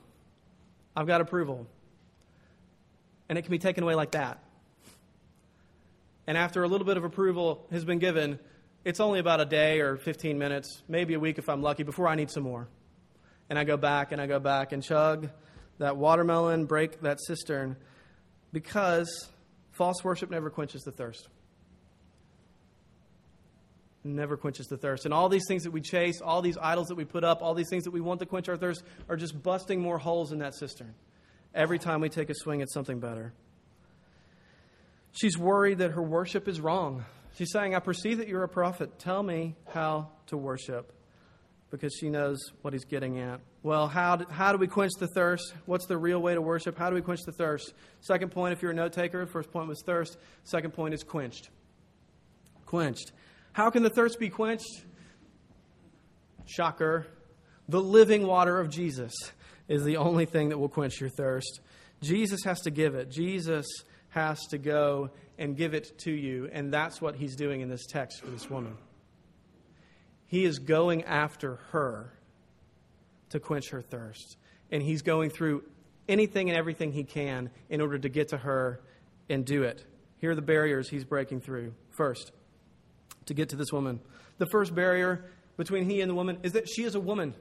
I've 0.97 1.07
got 1.07 1.21
approval. 1.21 1.69
And 3.29 3.39
it 3.39 3.43
can 3.43 3.53
be 3.53 3.61
taken 3.61 3.85
away 3.85 3.95
like 3.95 4.11
that. 4.11 4.43
And 6.27 6.37
after 6.37 6.65
a 6.65 6.67
little 6.67 6.85
bit 6.85 6.97
of 6.97 7.05
approval 7.05 7.65
has 7.71 7.85
been 7.85 8.01
given, 8.01 8.41
it's 8.85 8.99
only 8.99 9.21
about 9.21 9.41
a 9.41 9.45
day 9.45 9.79
or 9.79 9.97
15 9.97 10.37
minutes, 10.37 10.83
maybe 10.89 11.15
a 11.15 11.21
week 11.21 11.39
if 11.39 11.49
I'm 11.49 11.63
lucky, 11.63 11.85
before 11.85 12.09
I 12.09 12.17
need 12.17 12.29
some 12.29 12.43
more. 12.43 12.67
And 13.49 13.57
I 13.57 13.63
go 13.63 13.77
back 13.77 14.11
and 14.11 14.21
I 14.21 14.27
go 14.27 14.41
back 14.41 14.73
and 14.73 14.83
chug 14.83 15.31
that 15.79 15.97
watermelon, 15.97 16.65
break 16.65 17.03
that 17.03 17.21
cistern, 17.25 17.77
because 18.53 19.29
false 19.71 20.03
worship 20.03 20.29
never 20.29 20.51
quenches 20.51 20.83
the 20.83 20.91
thirst 20.91 21.29
never 24.05 24.37
quenches 24.37 24.67
the 24.67 24.77
thirst. 24.77 25.07
And 25.07 25.15
all 25.15 25.29
these 25.29 25.45
things 25.49 25.65
that 25.65 25.71
we 25.71 25.81
chase, 25.81 26.21
all 26.21 26.43
these 26.43 26.59
idols 26.59 26.89
that 26.89 26.95
we 26.95 27.05
put 27.05 27.25
up, 27.25 27.43
all 27.43 27.55
these 27.55 27.71
things 27.71 27.85
that 27.85 27.91
we 27.91 28.01
want 28.01 28.21
to 28.21 28.27
quench 28.27 28.49
our 28.49 28.57
thirst 28.57 28.85
are 29.09 29.17
just 29.17 29.43
busting 29.43 29.81
more 29.81 29.99
holes 29.99 30.31
in 30.31 30.41
that 30.41 30.55
cistern 30.55 30.95
every 31.55 31.79
time 31.79 32.01
we 32.01 32.09
take 32.09 32.31
a 32.31 32.35
swing 32.35 32.61
at 32.63 32.71
something 32.71 33.01
better. 33.01 33.33
She's 35.13 35.39
worried 35.39 35.79
that 35.79 35.93
her 35.93 36.03
worship 36.03 36.49
is 36.49 36.61
wrong. 36.61 37.05
She's 37.37 37.51
saying, 37.53 37.75
I 37.75 37.79
perceive 37.79 38.19
that 38.19 38.29
you're 38.29 38.43
a 38.43 38.49
prophet. 38.49 38.99
Tell 38.99 39.23
me 39.23 39.55
how 39.69 40.09
to 40.27 40.37
worship. 40.37 40.93
Because 41.71 41.97
she 41.99 42.09
knows 42.09 42.39
what 42.63 42.73
he's 42.73 42.85
getting 42.85 43.19
at. 43.19 43.41
Well, 43.65 43.89
how 43.89 44.17
do, 44.17 44.27
how 44.31 44.53
do 44.53 44.59
we 44.59 44.69
quench 44.69 44.93
the 45.01 45.09
thirst? 45.09 45.55
What's 45.67 45.87
the 45.87 45.97
real 45.97 46.21
way 46.21 46.35
to 46.35 46.41
worship? 46.41 46.79
How 46.79 46.89
do 46.89 46.95
we 46.95 47.01
quench 47.01 47.23
the 47.27 47.33
thirst? 47.33 47.73
Second 48.01 48.31
point, 48.31 48.53
if 48.53 48.63
you're 48.63 48.71
a 48.71 48.75
note 48.75 48.93
taker, 48.93 49.27
first 49.27 49.51
point 49.51 49.67
was 49.69 49.83
thirst. 49.85 50.17
Second 50.45 50.73
point 50.73 50.95
is 50.95 51.03
quenched. 51.03 51.49
Quenched. 52.67 53.11
How 53.55 53.71
can 53.71 53.85
the 53.85 53.91
thirst 53.91 54.19
be 54.19 54.29
quenched? 54.29 54.85
Shocker. 56.45 57.07
The 57.69 57.81
living 57.81 58.27
water 58.27 58.59
of 58.59 58.69
Jesus 58.69 59.15
is 59.69 59.85
the 59.85 59.97
only 59.97 60.27
thing 60.27 60.49
that 60.49 60.59
will 60.59 60.69
quench 60.69 61.01
your 61.01 61.09
thirst. 61.09 61.61
Jesus 62.03 62.41
has 62.45 62.61
to 62.63 62.73
give 62.73 62.97
it. 62.97 63.11
Jesus 63.11 63.65
has 64.11 64.45
to 64.49 64.59
go 64.59 65.11
and 65.39 65.57
give 65.57 65.73
it 65.73 65.97
to 66.01 66.11
you. 66.11 66.51
And 66.53 66.73
that's 66.73 67.01
what 67.01 67.15
he's 67.15 67.37
doing 67.37 67.61
in 67.61 67.69
this 67.69 67.87
text 67.87 68.21
for 68.21 68.27
this 68.27 68.51
woman. 68.51 68.77
He 70.27 70.45
is 70.45 70.59
going 70.59 71.05
after 71.05 71.61
her 71.71 72.13
to 73.31 73.39
quench 73.39 73.71
her 73.71 73.83
thirst. 73.83 74.37
And 74.73 74.83
he's 74.83 75.03
going 75.03 75.31
through 75.31 75.63
anything 76.09 76.51
and 76.51 76.59
everything 76.59 76.91
he 76.91 77.05
can 77.05 77.51
in 77.71 77.81
order 77.81 78.01
to 78.01 78.09
get 78.09 78.31
to 78.31 78.37
her 78.37 78.81
and 79.29 79.45
do 79.45 79.63
it. 79.63 79.85
Here 80.19 80.33
are 80.33 80.35
the 80.35 80.43
barriers 80.43 80.89
he's 80.89 81.05
breaking 81.05 81.41
through. 81.41 81.73
First, 81.91 82.33
to 83.27 83.35
get 83.35 83.51
to 83.51 83.57
this 83.57 83.73
woman. 83.73 84.01
The 84.39 84.47
first 84.47 84.75
barrier 84.75 85.25
between 85.57 85.89
he 85.89 86.01
and 86.01 86.11
the 86.11 86.15
woman 86.15 86.39
is 86.43 86.53
that 86.53 86.69
she 86.69 86.85
is 86.85 86.95
a 86.95 87.01
woman. 87.01 87.35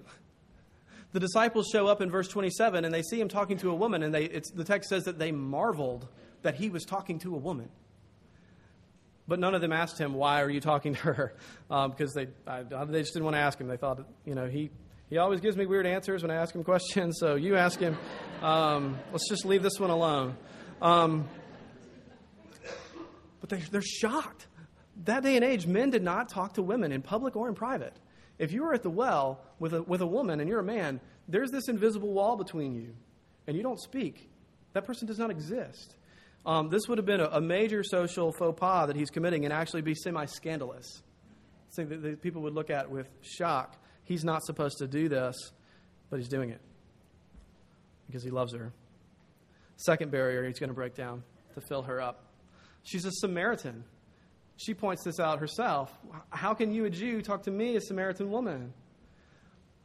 The 1.13 1.19
disciples 1.19 1.67
show 1.71 1.87
up 1.87 2.01
in 2.01 2.09
verse 2.09 2.27
27 2.27 2.85
and 2.85 2.93
they 2.93 3.03
see 3.03 3.19
him 3.19 3.29
talking 3.29 3.57
to 3.59 3.69
a 3.69 3.75
woman, 3.75 4.03
and 4.03 4.13
they, 4.13 4.27
the 4.27 4.63
text 4.63 4.89
says 4.89 5.03
that 5.05 5.19
they 5.19 5.31
marveled 5.31 6.07
that 6.41 6.55
he 6.55 6.69
was 6.69 6.83
talking 6.83 7.19
to 7.19 7.35
a 7.35 7.37
woman. 7.37 7.69
But 9.27 9.39
none 9.39 9.55
of 9.55 9.61
them 9.61 9.71
asked 9.71 9.97
him, 9.97 10.13
Why 10.13 10.41
are 10.41 10.49
you 10.49 10.59
talking 10.59 10.95
to 10.95 11.13
her? 11.13 11.33
Um, 11.71 11.89
because 11.89 12.13
they, 12.13 12.27
I, 12.45 12.61
they 12.61 12.99
just 12.99 13.13
didn't 13.13 13.23
want 13.23 13.35
to 13.35 13.39
ask 13.39 13.59
him. 13.59 13.67
They 13.67 13.77
thought, 13.77 14.05
you 14.25 14.35
know, 14.35 14.45
he, 14.45 14.69
he 15.09 15.17
always 15.17 15.39
gives 15.39 15.57
me 15.57 15.65
weird 15.65 15.87
answers 15.87 16.21
when 16.21 16.29
I 16.29 16.35
ask 16.35 16.53
him 16.53 16.63
questions, 16.65 17.17
so 17.19 17.33
you 17.33 17.55
ask 17.55 17.79
him. 17.79 17.97
Um, 18.43 18.99
let's 19.11 19.27
just 19.27 19.43
leave 19.43 19.63
this 19.63 19.79
one 19.79 19.89
alone. 19.89 20.37
Um, 20.83 21.27
but 23.41 23.49
they, 23.49 23.57
they're 23.71 23.81
shocked 23.81 24.45
that 25.05 25.23
day 25.23 25.35
and 25.35 25.43
age, 25.43 25.65
men 25.65 25.89
did 25.89 26.03
not 26.03 26.29
talk 26.29 26.53
to 26.53 26.61
women 26.61 26.91
in 26.91 27.01
public 27.01 27.35
or 27.35 27.47
in 27.47 27.55
private. 27.55 27.93
If 28.37 28.51
you 28.51 28.63
were 28.63 28.73
at 28.73 28.83
the 28.83 28.89
well 28.89 29.41
with 29.59 29.73
a, 29.73 29.83
with 29.83 30.01
a 30.01 30.07
woman 30.07 30.39
and 30.39 30.49
you're 30.49 30.59
a 30.59 30.63
man, 30.63 30.99
there's 31.27 31.51
this 31.51 31.67
invisible 31.67 32.11
wall 32.11 32.35
between 32.35 32.75
you, 32.75 32.93
and 33.47 33.55
you 33.55 33.63
don't 33.63 33.79
speak. 33.79 34.29
That 34.73 34.85
person 34.85 35.07
does 35.07 35.19
not 35.19 35.29
exist. 35.29 35.95
Um, 36.45 36.69
this 36.69 36.87
would 36.89 36.97
have 36.97 37.05
been 37.05 37.21
a, 37.21 37.29
a, 37.29 37.41
major 37.41 37.83
social 37.83 38.33
faux 38.33 38.59
pas 38.59 38.87
that 38.87 38.97
he's 38.97 39.09
committing 39.09 39.45
and 39.45 39.53
actually 39.53 39.81
be 39.81 39.95
semi 39.95 40.25
scandalous. 40.25 41.01
Something 41.69 42.01
that, 42.01 42.21
people 42.21 42.41
would 42.41 42.53
look 42.53 42.69
at 42.69 42.89
with 42.91 43.07
shock. 43.21 43.77
He's 44.03 44.25
not 44.25 44.43
supposed 44.43 44.79
to 44.79 44.87
do 44.87 45.07
this, 45.07 45.35
but 46.09 46.19
he's 46.19 46.27
doing 46.27 46.49
it 46.49 46.59
because 48.07 48.23
he 48.23 48.29
loves 48.29 48.53
her. 48.53 48.73
Second 49.77 50.11
barrier 50.11 50.45
he's 50.45 50.59
going 50.59 50.69
to 50.69 50.75
break 50.75 50.95
down 50.95 51.23
to 51.55 51.61
fill 51.61 51.83
her 51.83 52.01
up. 52.01 52.25
She's 52.83 53.05
a 53.05 53.11
Samaritan. 53.11 53.85
She 54.57 54.73
points 54.73 55.03
this 55.03 55.19
out 55.19 55.39
herself. 55.39 55.91
How 56.29 56.53
can 56.53 56.71
you, 56.71 56.85
a 56.85 56.89
Jew, 56.89 57.21
talk 57.21 57.43
to 57.43 57.51
me, 57.51 57.75
a 57.75 57.81
Samaritan 57.81 58.31
woman? 58.31 58.73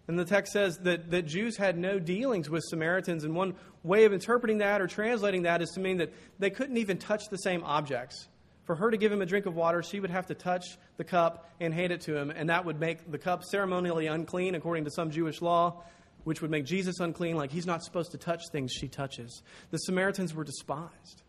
And 0.07 0.18
the 0.18 0.24
text 0.24 0.52
says 0.52 0.78
that, 0.78 1.11
that 1.11 1.26
Jews 1.26 1.57
had 1.57 1.76
no 1.76 1.98
dealings 1.98 2.48
with 2.48 2.64
Samaritans, 2.64 3.24
and 3.24 3.35
one 3.35 3.54
way 3.83 4.04
of 4.04 4.12
interpreting 4.12 4.59
that 4.59 4.81
or 4.81 4.87
translating 4.87 5.42
that 5.42 5.61
is 5.61 5.70
to 5.70 5.81
mean 5.81 5.98
that 5.98 6.12
they 6.38 6.50
couldn't 6.50 6.78
even 6.78 6.96
touch 6.96 7.28
the 7.31 7.37
same 7.37 7.62
objects. 7.62 8.28
For 8.64 8.74
her 8.74 8.90
to 8.90 8.96
give 8.96 9.12
him 9.12 9.22
a 9.22 9.26
drink 9.26 9.46
of 9.46 9.54
water, 9.54 9.83
she 9.83 10.00
would 10.00 10.11
have 10.11 10.26
to 10.26 10.35
touch 10.35 10.64
the 10.96 11.04
cup 11.04 11.50
and 11.61 11.72
hand 11.72 11.92
it 11.92 12.02
to 12.02 12.16
him, 12.16 12.31
and 12.31 12.48
that 12.48 12.64
would 12.64 12.81
make 12.81 13.11
the 13.11 13.18
cup 13.18 13.44
ceremonially 13.44 14.07
unclean 14.07 14.54
according 14.54 14.85
to 14.85 14.90
some 14.90 15.11
Jewish 15.11 15.42
law, 15.42 15.83
which 16.24 16.42
would 16.42 16.50
make 16.50 16.64
Jesus 16.64 17.00
unclean, 17.00 17.37
like 17.37 17.50
he's 17.50 17.66
not 17.66 17.83
supposed 17.83 18.11
to 18.12 18.18
touch 18.18 18.42
things 18.50 18.72
she 18.72 18.88
touches. 18.88 19.42
The 19.70 19.78
Samaritans 19.78 20.35
were 20.35 20.44
despised 20.44 21.22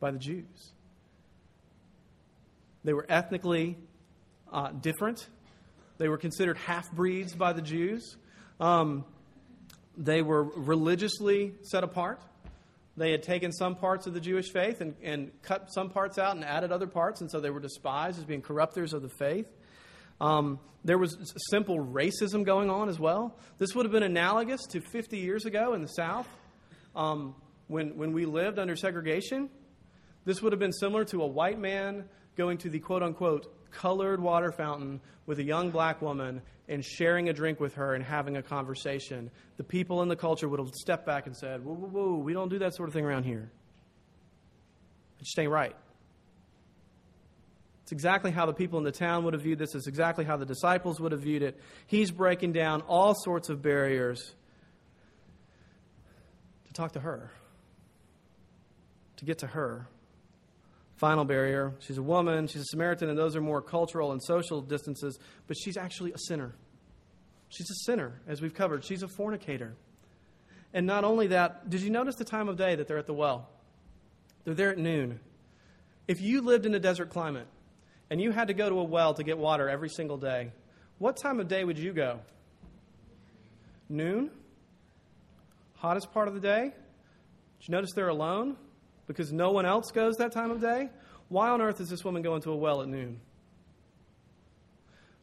by 0.00 0.10
the 0.10 0.18
Jews. 0.18 0.72
They 2.88 2.94
were 2.94 3.04
ethnically 3.06 3.76
uh, 4.50 4.70
different. 4.70 5.28
They 5.98 6.08
were 6.08 6.16
considered 6.16 6.56
half 6.56 6.90
breeds 6.90 7.34
by 7.34 7.52
the 7.52 7.60
Jews. 7.60 8.16
Um, 8.60 9.04
they 9.98 10.22
were 10.22 10.42
religiously 10.42 11.52
set 11.60 11.84
apart. 11.84 12.22
They 12.96 13.10
had 13.10 13.22
taken 13.22 13.52
some 13.52 13.74
parts 13.74 14.06
of 14.06 14.14
the 14.14 14.20
Jewish 14.20 14.50
faith 14.50 14.80
and, 14.80 14.94
and 15.02 15.32
cut 15.42 15.70
some 15.70 15.90
parts 15.90 16.16
out 16.16 16.34
and 16.34 16.42
added 16.42 16.72
other 16.72 16.86
parts, 16.86 17.20
and 17.20 17.30
so 17.30 17.40
they 17.40 17.50
were 17.50 17.60
despised 17.60 18.18
as 18.18 18.24
being 18.24 18.40
corrupters 18.40 18.94
of 18.94 19.02
the 19.02 19.10
faith. 19.10 19.54
Um, 20.18 20.58
there 20.82 20.96
was 20.96 21.14
simple 21.50 21.76
racism 21.76 22.42
going 22.42 22.70
on 22.70 22.88
as 22.88 22.98
well. 22.98 23.36
This 23.58 23.74
would 23.74 23.84
have 23.84 23.92
been 23.92 24.02
analogous 24.02 24.62
to 24.70 24.80
50 24.80 25.18
years 25.18 25.44
ago 25.44 25.74
in 25.74 25.82
the 25.82 25.88
South 25.88 26.26
um, 26.96 27.34
when, 27.66 27.98
when 27.98 28.14
we 28.14 28.24
lived 28.24 28.58
under 28.58 28.76
segregation. 28.76 29.50
This 30.24 30.40
would 30.40 30.54
have 30.54 30.60
been 30.60 30.72
similar 30.72 31.04
to 31.04 31.20
a 31.20 31.26
white 31.26 31.58
man 31.58 32.08
going 32.38 32.56
to 32.56 32.70
the 32.70 32.78
quote 32.78 33.02
unquote 33.02 33.52
colored 33.70 34.20
water 34.20 34.50
fountain 34.50 35.00
with 35.26 35.38
a 35.40 35.44
young 35.44 35.70
black 35.70 36.00
woman 36.00 36.40
and 36.68 36.82
sharing 36.84 37.28
a 37.28 37.32
drink 37.32 37.60
with 37.60 37.74
her 37.74 37.94
and 37.94 38.04
having 38.04 38.36
a 38.36 38.42
conversation, 38.42 39.30
the 39.56 39.64
people 39.64 40.00
in 40.02 40.08
the 40.08 40.16
culture 40.16 40.48
would 40.48 40.60
have 40.60 40.70
stepped 40.74 41.04
back 41.04 41.26
and 41.26 41.36
said, 41.36 41.64
Whoa, 41.64 41.74
whoa, 41.74 41.88
whoa, 41.88 42.16
we 42.16 42.32
don't 42.32 42.48
do 42.48 42.60
that 42.60 42.74
sort 42.74 42.88
of 42.88 42.94
thing 42.94 43.04
around 43.04 43.24
here. 43.24 43.50
It 45.18 45.24
just 45.24 45.38
ain't 45.38 45.50
right. 45.50 45.74
It's 47.82 47.92
exactly 47.92 48.30
how 48.30 48.46
the 48.46 48.52
people 48.52 48.78
in 48.78 48.84
the 48.84 48.92
town 48.92 49.24
would 49.24 49.32
have 49.32 49.42
viewed 49.42 49.58
this. 49.58 49.74
It's 49.74 49.86
exactly 49.86 50.24
how 50.24 50.36
the 50.36 50.44
disciples 50.44 51.00
would 51.00 51.12
have 51.12 51.22
viewed 51.22 51.42
it. 51.42 51.58
He's 51.86 52.10
breaking 52.10 52.52
down 52.52 52.82
all 52.82 53.14
sorts 53.14 53.48
of 53.48 53.62
barriers 53.62 54.34
to 56.66 56.72
talk 56.74 56.92
to 56.92 57.00
her, 57.00 57.30
to 59.16 59.24
get 59.24 59.38
to 59.38 59.46
her. 59.46 59.88
Final 60.98 61.24
barrier 61.24 61.74
she's 61.78 61.96
a 61.96 62.02
woman, 62.02 62.48
she's 62.48 62.62
a 62.62 62.66
Samaritan, 62.66 63.08
and 63.08 63.16
those 63.16 63.36
are 63.36 63.40
more 63.40 63.62
cultural 63.62 64.10
and 64.10 64.22
social 64.22 64.60
distances, 64.60 65.18
but 65.46 65.56
she's 65.56 65.76
actually 65.76 66.12
a 66.12 66.18
sinner. 66.18 66.54
She's 67.48 67.70
a 67.70 67.84
sinner, 67.86 68.20
as 68.26 68.42
we've 68.42 68.52
covered. 68.52 68.84
She's 68.84 69.02
a 69.02 69.08
fornicator. 69.08 69.74
And 70.74 70.86
not 70.86 71.04
only 71.04 71.28
that, 71.28 71.70
did 71.70 71.80
you 71.82 71.90
notice 71.90 72.16
the 72.16 72.24
time 72.24 72.48
of 72.48 72.56
day 72.56 72.74
that 72.74 72.88
they're 72.88 72.98
at 72.98 73.06
the 73.06 73.14
well? 73.14 73.48
They're 74.44 74.54
there 74.54 74.70
at 74.70 74.78
noon. 74.78 75.20
If 76.08 76.20
you 76.20 76.42
lived 76.42 76.66
in 76.66 76.74
a 76.74 76.80
desert 76.80 77.10
climate 77.10 77.46
and 78.10 78.20
you 78.20 78.32
had 78.32 78.48
to 78.48 78.54
go 78.54 78.68
to 78.68 78.80
a 78.80 78.84
well 78.84 79.14
to 79.14 79.22
get 79.22 79.38
water 79.38 79.68
every 79.68 79.88
single 79.88 80.18
day, 80.18 80.52
what 80.98 81.16
time 81.16 81.38
of 81.38 81.46
day 81.46 81.64
would 81.64 81.78
you 81.78 81.92
go? 81.92 82.20
Noon? 83.88 84.30
Hottest 85.76 86.12
part 86.12 86.26
of 86.26 86.34
the 86.34 86.40
day? 86.40 86.72
Did 87.60 87.68
you 87.68 87.72
notice 87.72 87.92
they're 87.94 88.08
alone? 88.08 88.56
Because 89.08 89.32
no 89.32 89.50
one 89.50 89.66
else 89.66 89.90
goes 89.90 90.16
that 90.18 90.30
time 90.30 90.52
of 90.52 90.60
day? 90.60 90.90
Why 91.28 91.48
on 91.48 91.60
earth 91.60 91.80
is 91.80 91.88
this 91.88 92.04
woman 92.04 92.22
going 92.22 92.42
to 92.42 92.52
a 92.52 92.56
well 92.56 92.82
at 92.82 92.88
noon? 92.88 93.20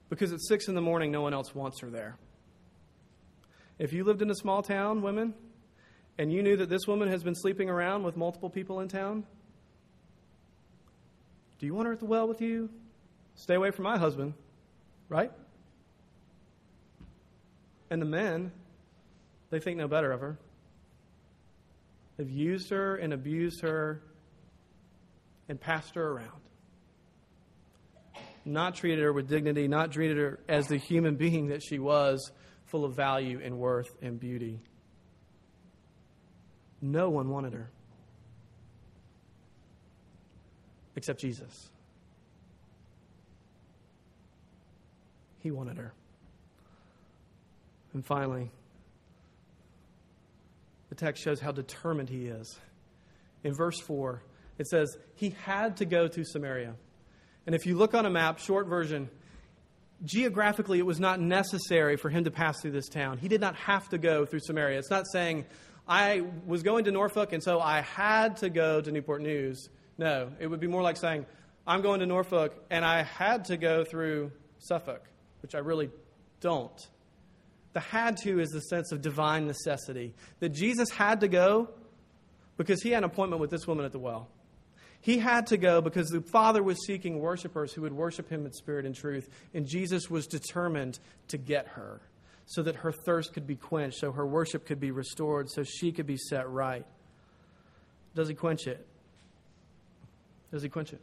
Because 0.09 0.33
at 0.33 0.41
6 0.41 0.67
in 0.67 0.75
the 0.75 0.81
morning, 0.81 1.11
no 1.11 1.21
one 1.21 1.33
else 1.33 1.55
wants 1.55 1.79
her 1.79 1.89
there. 1.89 2.17
If 3.79 3.93
you 3.93 4.03
lived 4.03 4.21
in 4.21 4.29
a 4.29 4.35
small 4.35 4.61
town, 4.61 5.01
women, 5.01 5.33
and 6.17 6.31
you 6.31 6.41
knew 6.43 6.57
that 6.57 6.69
this 6.69 6.87
woman 6.87 7.09
has 7.09 7.23
been 7.23 7.35
sleeping 7.35 7.69
around 7.69 8.03
with 8.03 8.17
multiple 8.17 8.49
people 8.49 8.79
in 8.81 8.87
town, 8.87 9.25
do 11.59 11.65
you 11.65 11.73
want 11.73 11.87
her 11.87 11.93
at 11.93 11.99
the 11.99 12.05
well 12.05 12.27
with 12.27 12.41
you? 12.41 12.69
Stay 13.35 13.55
away 13.55 13.71
from 13.71 13.83
my 13.83 13.97
husband, 13.97 14.33
right? 15.09 15.31
And 17.89 18.01
the 18.01 18.05
men, 18.05 18.51
they 19.49 19.59
think 19.59 19.77
no 19.77 19.87
better 19.87 20.11
of 20.11 20.21
her. 20.21 20.37
They've 22.17 22.29
used 22.29 22.69
her 22.69 22.95
and 22.95 23.13
abused 23.13 23.61
her 23.61 24.01
and 25.49 25.59
passed 25.59 25.95
her 25.95 26.11
around. 26.11 26.41
Not 28.45 28.75
treated 28.75 29.03
her 29.03 29.11
with 29.11 29.27
dignity, 29.27 29.67
not 29.67 29.91
treated 29.91 30.17
her 30.17 30.39
as 30.47 30.67
the 30.67 30.77
human 30.77 31.15
being 31.15 31.47
that 31.47 31.63
she 31.63 31.79
was, 31.79 32.31
full 32.65 32.85
of 32.85 32.95
value 32.95 33.39
and 33.43 33.57
worth 33.57 33.95
and 34.01 34.19
beauty. 34.19 34.59
No 36.81 37.09
one 37.09 37.29
wanted 37.29 37.53
her 37.53 37.69
except 40.95 41.19
Jesus. 41.19 41.69
He 45.39 45.51
wanted 45.51 45.77
her. 45.77 45.93
And 47.93 48.05
finally, 48.05 48.49
the 50.95 51.05
text 51.05 51.23
shows 51.23 51.39
how 51.39 51.51
determined 51.51 52.09
he 52.09 52.27
is. 52.27 52.57
In 53.43 53.53
verse 53.53 53.79
4, 53.79 54.23
it 54.57 54.67
says, 54.67 54.97
He 55.15 55.35
had 55.43 55.77
to 55.77 55.85
go 55.85 56.07
to 56.07 56.23
Samaria. 56.23 56.75
And 57.45 57.53
if 57.53 57.65
you 57.65 57.75
look 57.75 57.93
on 57.93 58.05
a 58.05 58.09
map, 58.09 58.39
short 58.39 58.67
version, 58.67 59.09
geographically, 60.03 60.79
it 60.79 60.85
was 60.85 60.99
not 60.99 61.19
necessary 61.19 61.97
for 61.97 62.09
him 62.09 62.23
to 62.23 62.31
pass 62.31 62.61
through 62.61 62.71
this 62.71 62.87
town. 62.87 63.17
He 63.17 63.27
did 63.27 63.41
not 63.41 63.55
have 63.55 63.89
to 63.89 63.97
go 63.97 64.25
through 64.25 64.39
Samaria. 64.39 64.79
It's 64.79 64.89
not 64.89 65.05
saying, 65.11 65.45
I 65.87 66.23
was 66.47 66.63
going 66.63 66.85
to 66.85 66.91
Norfolk, 66.91 67.33
and 67.33 67.43
so 67.43 67.59
I 67.59 67.81
had 67.81 68.37
to 68.37 68.49
go 68.49 68.81
to 68.81 68.91
Newport 68.91 69.21
News. 69.21 69.69
No, 69.97 70.31
it 70.39 70.47
would 70.47 70.59
be 70.59 70.67
more 70.67 70.81
like 70.81 70.97
saying, 70.97 71.25
I'm 71.67 71.81
going 71.81 71.99
to 71.99 72.05
Norfolk, 72.05 72.55
and 72.69 72.83
I 72.83 73.03
had 73.03 73.45
to 73.45 73.57
go 73.57 73.83
through 73.83 74.31
Suffolk, 74.59 75.03
which 75.41 75.55
I 75.55 75.59
really 75.59 75.89
don't. 76.39 76.87
The 77.75 77.81
had 77.81 78.15
to 78.23 78.39
is 78.39 78.51
the 78.51 78.61
sense 78.61 78.93
of 78.93 79.01
divine 79.01 79.47
necessity. 79.47 80.13
That 80.39 80.53
Jesus 80.53 80.89
had 80.91 81.19
to 81.19 81.27
go 81.27 81.67
because 82.55 82.81
he 82.81 82.91
had 82.91 82.99
an 82.99 83.03
appointment 83.03 83.41
with 83.41 83.49
this 83.49 83.67
woman 83.67 83.85
at 83.85 83.91
the 83.91 83.99
well. 83.99 84.29
He 85.01 85.17
had 85.17 85.47
to 85.47 85.57
go 85.57 85.81
because 85.81 86.07
the 86.07 86.21
Father 86.21 86.63
was 86.63 86.85
seeking 86.87 87.19
worshipers 87.19 87.73
who 87.73 87.81
would 87.81 87.91
worship 87.91 88.29
him 88.29 88.45
in 88.45 88.53
spirit 88.53 88.85
and 88.85 88.95
truth, 88.95 89.27
and 89.53 89.67
Jesus 89.67 90.09
was 90.09 90.25
determined 90.25 90.99
to 91.27 91.37
get 91.37 91.67
her 91.67 91.99
so 92.45 92.63
that 92.63 92.77
her 92.77 92.93
thirst 92.93 93.33
could 93.33 93.45
be 93.45 93.57
quenched, 93.57 93.97
so 93.97 94.13
her 94.13 94.25
worship 94.25 94.65
could 94.65 94.79
be 94.79 94.91
restored, 94.91 95.49
so 95.49 95.63
she 95.63 95.91
could 95.91 96.07
be 96.07 96.15
set 96.15 96.49
right. 96.49 96.85
Does 98.15 98.29
he 98.29 98.35
quench 98.35 98.67
it? 98.67 98.87
Does 100.49 100.63
he 100.63 100.69
quench 100.69 100.93
it? 100.93 101.01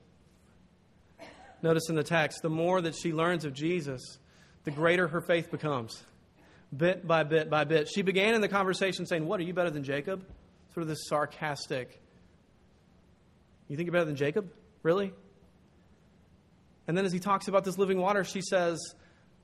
Notice 1.61 1.91
in 1.91 1.97
the 1.97 2.03
text, 2.03 2.41
the 2.41 2.49
more 2.49 2.81
that 2.81 2.95
she 2.95 3.13
learns 3.13 3.45
of 3.45 3.53
Jesus, 3.53 4.01
the 4.65 4.71
greater 4.71 5.07
her 5.09 5.21
faith 5.21 5.51
becomes, 5.51 6.03
bit 6.77 7.07
by 7.07 7.23
bit 7.25 7.51
by 7.51 7.65
bit. 7.65 7.89
She 7.89 8.03
began 8.03 8.35
in 8.35 8.41
the 8.41 8.49
conversation 8.49 9.07
saying, 9.07 9.27
What, 9.27 9.41
are 9.41 9.45
you 9.45 9.55
better 9.55 9.71
than 9.71 9.85
Jacob? 9.85 10.25
Sort 10.75 10.83
of 10.83 10.89
this 10.89 11.07
sarcastic 11.07 12.03
you 13.73 13.77
think 13.77 13.87
you're 13.87 13.93
better 13.95 14.05
than 14.05 14.17
Jacob? 14.17 14.53
Really? 14.83 15.15
And 16.87 16.95
then 16.95 17.07
as 17.07 17.13
he 17.13 17.21
talks 17.21 17.49
about 17.49 17.65
this 17.65 17.79
living 17.79 17.99
water, 17.99 18.23
she 18.23 18.43
says, 18.43 18.79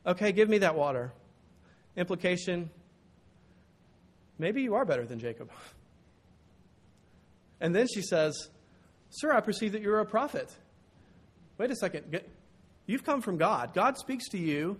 Okay, 0.07 0.33
give 0.33 0.51
me 0.51 0.59
that 0.59 0.77
water. 0.77 1.13
Implication 1.97 2.69
maybe 4.39 4.61
you 4.61 4.75
are 4.75 4.85
better 4.85 5.07
than 5.07 5.19
Jacob. 5.19 5.51
And 7.61 7.75
then 7.75 7.89
she 7.89 8.03
says, 8.03 8.51
Sir, 9.09 9.33
I 9.33 9.41
perceive 9.41 9.73
that 9.73 9.81
you're 9.81 10.01
a 10.01 10.07
prophet. 10.07 10.55
Wait 11.57 11.71
a 11.71 11.77
second. 11.77 12.21
You've 12.87 13.05
come 13.05 13.23
from 13.23 13.39
God. 13.39 13.73
God 13.73 13.97
speaks 13.97 14.29
to 14.29 14.39
you, 14.39 14.79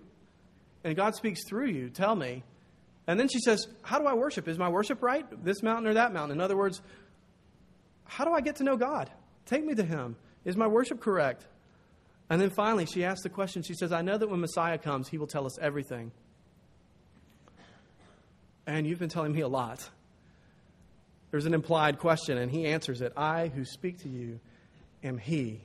and 0.85 0.97
God 0.97 1.15
speaks 1.15 1.41
through 1.49 1.69
you. 1.69 1.91
Tell 1.91 2.15
me. 2.15 2.43
And 3.07 3.19
then 3.19 3.29
she 3.29 3.41
says, 3.41 3.67
How 3.83 3.99
do 3.99 4.07
I 4.07 4.15
worship? 4.15 4.49
Is 4.49 4.59
my 4.59 4.69
worship 4.69 5.03
right? 5.03 5.27
This 5.45 5.63
mountain 5.63 5.87
or 5.87 5.95
that 5.95 6.13
mountain? 6.13 6.37
In 6.37 6.41
other 6.41 6.57
words, 6.57 6.81
how 8.05 8.25
do 8.25 8.33
I 8.33 8.41
get 8.41 8.57
to 8.57 8.65
know 8.65 8.77
God? 8.77 9.11
Take 9.47 9.65
me 9.65 9.75
to 9.75 9.85
him. 9.85 10.17
Is 10.45 10.57
my 10.57 10.67
worship 10.67 11.01
correct? 11.01 11.47
And 12.31 12.41
then 12.41 12.51
finally, 12.51 12.87
she 12.87 13.05
asks 13.05 13.23
the 13.23 13.29
question. 13.29 13.63
She 13.63 13.75
says, 13.75 13.93
I 13.93 14.03
know 14.03 14.17
that 14.19 14.29
when 14.29 14.41
Messiah 14.41 14.79
comes, 14.79 15.09
he 15.09 15.19
will 15.19 15.27
tell 15.27 15.47
us 15.47 15.59
everything. 15.59 16.13
And 18.67 18.87
you've 18.87 18.99
been 18.99 19.09
telling 19.09 19.33
me 19.33 19.41
a 19.41 19.49
lot. 19.49 19.89
There's 21.31 21.47
an 21.47 21.55
implied 21.55 21.99
question, 21.99 22.39
and 22.39 22.51
he 22.51 22.67
answers 22.67 23.01
it 23.01 23.13
I 23.17 23.49
who 23.49 23.65
speak 23.65 23.99
to 24.03 24.09
you 24.09 24.41
am 25.03 25.19
he. 25.19 25.61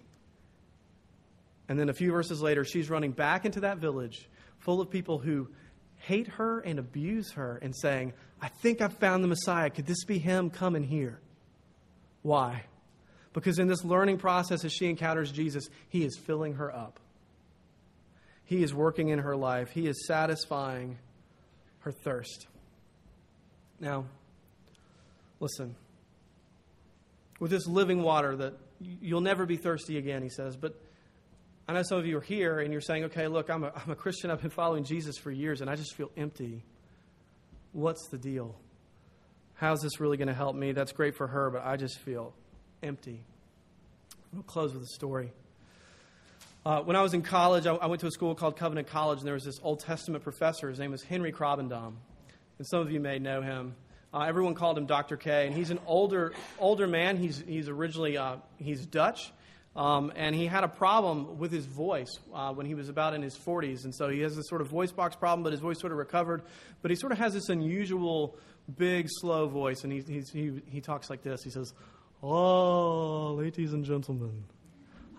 And 1.68 1.80
then 1.80 1.90
a 1.90 1.94
few 1.94 2.12
verses 2.12 2.42
later, 2.42 2.64
she's 2.66 2.90
running 2.90 3.12
back 3.12 3.46
into 3.46 3.62
that 3.62 3.78
village 3.78 4.28
full 4.64 4.82
of 4.82 4.90
people 4.90 5.20
who 5.20 5.50
hate 5.98 6.28
her 6.28 6.60
and 6.60 6.80
abuse 6.80 7.32
her 7.34 7.58
and 7.62 7.76
saying, 7.76 8.14
I 8.42 8.50
think 8.50 8.82
I've 8.82 8.98
found 8.98 9.24
the 9.24 9.28
Messiah. 9.28 9.70
Could 9.70 9.86
this 9.86 10.04
be 10.04 10.20
him? 10.20 10.50
Come 10.50 10.76
and 10.76 10.86
hear. 10.86 11.20
Why? 12.22 12.64
Because 13.34 13.60
in 13.60 13.68
this 13.68 13.84
learning 13.84 14.18
process, 14.18 14.64
as 14.64 14.74
she 14.74 14.88
encounters 14.88 15.32
Jesus, 15.32 15.68
he 15.90 16.04
is 16.04 16.18
filling 16.18 16.56
her 16.56 16.74
up. 16.74 17.00
He 18.46 18.64
is 18.64 18.74
working 18.74 19.10
in 19.10 19.20
her 19.20 19.36
life, 19.36 19.72
he 19.72 19.88
is 19.88 20.06
satisfying 20.06 20.98
her 21.80 21.92
thirst. 21.92 22.48
Now, 23.80 24.06
listen. 25.40 25.76
With 27.40 27.52
this 27.52 27.68
living 27.68 28.04
water 28.04 28.36
that 28.38 28.54
you'll 28.80 29.22
never 29.22 29.46
be 29.46 29.58
thirsty 29.58 29.98
again, 29.98 30.22
he 30.22 30.30
says, 30.30 30.56
but 30.56 30.80
I 31.68 31.74
know 31.74 31.84
some 31.84 31.98
of 31.98 32.06
you 32.06 32.18
are 32.18 32.22
here 32.22 32.60
and 32.60 32.74
you're 32.74 32.82
saying, 32.82 33.06
okay, 33.06 33.28
look, 33.28 33.50
I'm 33.50 33.64
a, 33.64 33.72
I'm 33.76 33.92
a 33.92 33.96
Christian. 33.96 34.30
I've 34.32 34.42
been 34.42 34.50
following 34.50 34.84
Jesus 34.84 35.18
for 35.18 35.32
years 35.32 35.62
and 35.62 35.70
I 35.70 35.76
just 35.76 35.96
feel 35.96 36.12
empty. 36.18 36.64
What's 37.72 38.08
the 38.10 38.18
deal? 38.18 38.56
How's 39.56 39.82
this 39.82 40.00
really 40.00 40.18
going 40.18 40.28
to 40.28 40.34
help 40.34 40.56
me? 40.56 40.74
That's 40.74 40.92
great 40.92 41.16
for 41.16 41.28
her, 41.28 41.50
but 41.50 41.66
I 41.66 41.78
just 41.78 42.00
feel 42.00 42.34
empty. 42.82 43.22
We'll 44.34 44.44
close 44.44 44.74
with 44.74 44.84
a 44.84 44.88
story. 44.88 45.32
Uh, 46.66 46.82
when 46.82 46.96
I 46.96 47.02
was 47.02 47.14
in 47.14 47.22
college, 47.22 47.66
I, 47.66 47.76
I, 47.76 47.86
went 47.88 48.02
to 48.02 48.08
a 48.08 48.12
school 48.12 48.36
called 48.36 48.58
Covenant 48.58 48.88
College, 48.88 49.20
and 49.20 49.28
there 49.28 49.34
was 49.34 49.44
this 49.44 49.60
Old 49.64 49.82
Testament 49.82 50.24
professor. 50.24 50.70
His 50.70 50.80
name 50.80 50.92
was 50.92 51.04
Henry 51.04 51.32
Krabbendam, 51.32 51.94
and 52.58 52.68
some 52.68 52.80
of 52.80 52.90
you 52.90 53.00
may 53.00 53.20
know 53.20 53.42
him. 53.42 53.76
Uh, 54.14 54.22
everyone 54.22 54.54
called 54.54 54.78
him 54.78 54.86
Dr. 54.86 55.18
K, 55.18 55.48
and 55.48 55.56
he's 55.56 55.72
an 55.72 55.80
older 55.86 56.34
older 56.60 56.88
man. 56.88 57.18
He's 57.18 57.44
he's 57.46 57.68
originally 57.68 58.18
uh, 58.18 58.38
he's 58.58 58.86
Dutch, 58.86 59.34
um, 59.76 60.12
and 60.16 60.36
he 60.36 60.46
had 60.46 60.64
a 60.64 60.68
problem 60.68 61.38
with 61.38 61.52
his 61.52 61.66
voice 61.66 62.20
uh, 62.34 62.54
when 62.54 62.66
he 62.66 62.76
was 62.76 62.90
about 62.90 63.14
in 63.14 63.22
his 63.22 63.38
40s, 63.38 63.86
and 63.86 63.94
so 63.94 64.10
he 64.10 64.20
has 64.20 64.36
this 64.36 64.48
sort 64.48 64.62
of 64.62 64.68
voice 64.68 64.92
box 64.92 65.16
problem, 65.16 65.44
but 65.44 65.52
his 65.52 65.62
voice 65.62 65.80
sort 65.80 65.92
of 65.92 65.98
recovered. 65.98 66.44
But 66.82 66.92
he 66.92 66.96
sort 66.96 67.12
of 67.12 67.18
has 67.18 67.34
this 67.34 67.50
unusual, 67.50 68.38
big, 68.78 69.08
slow 69.10 69.48
voice, 69.48 69.84
and 69.84 69.92
he 69.92 70.02
he 70.32 70.62
he 70.68 70.82
talks 70.82 71.10
like 71.10 71.24
this. 71.24 71.42
He 71.44 71.50
says, 71.50 71.74
Oh, 72.22 73.34
ladies 73.34 73.74
and 73.74 73.84
gentlemen, 73.84 74.44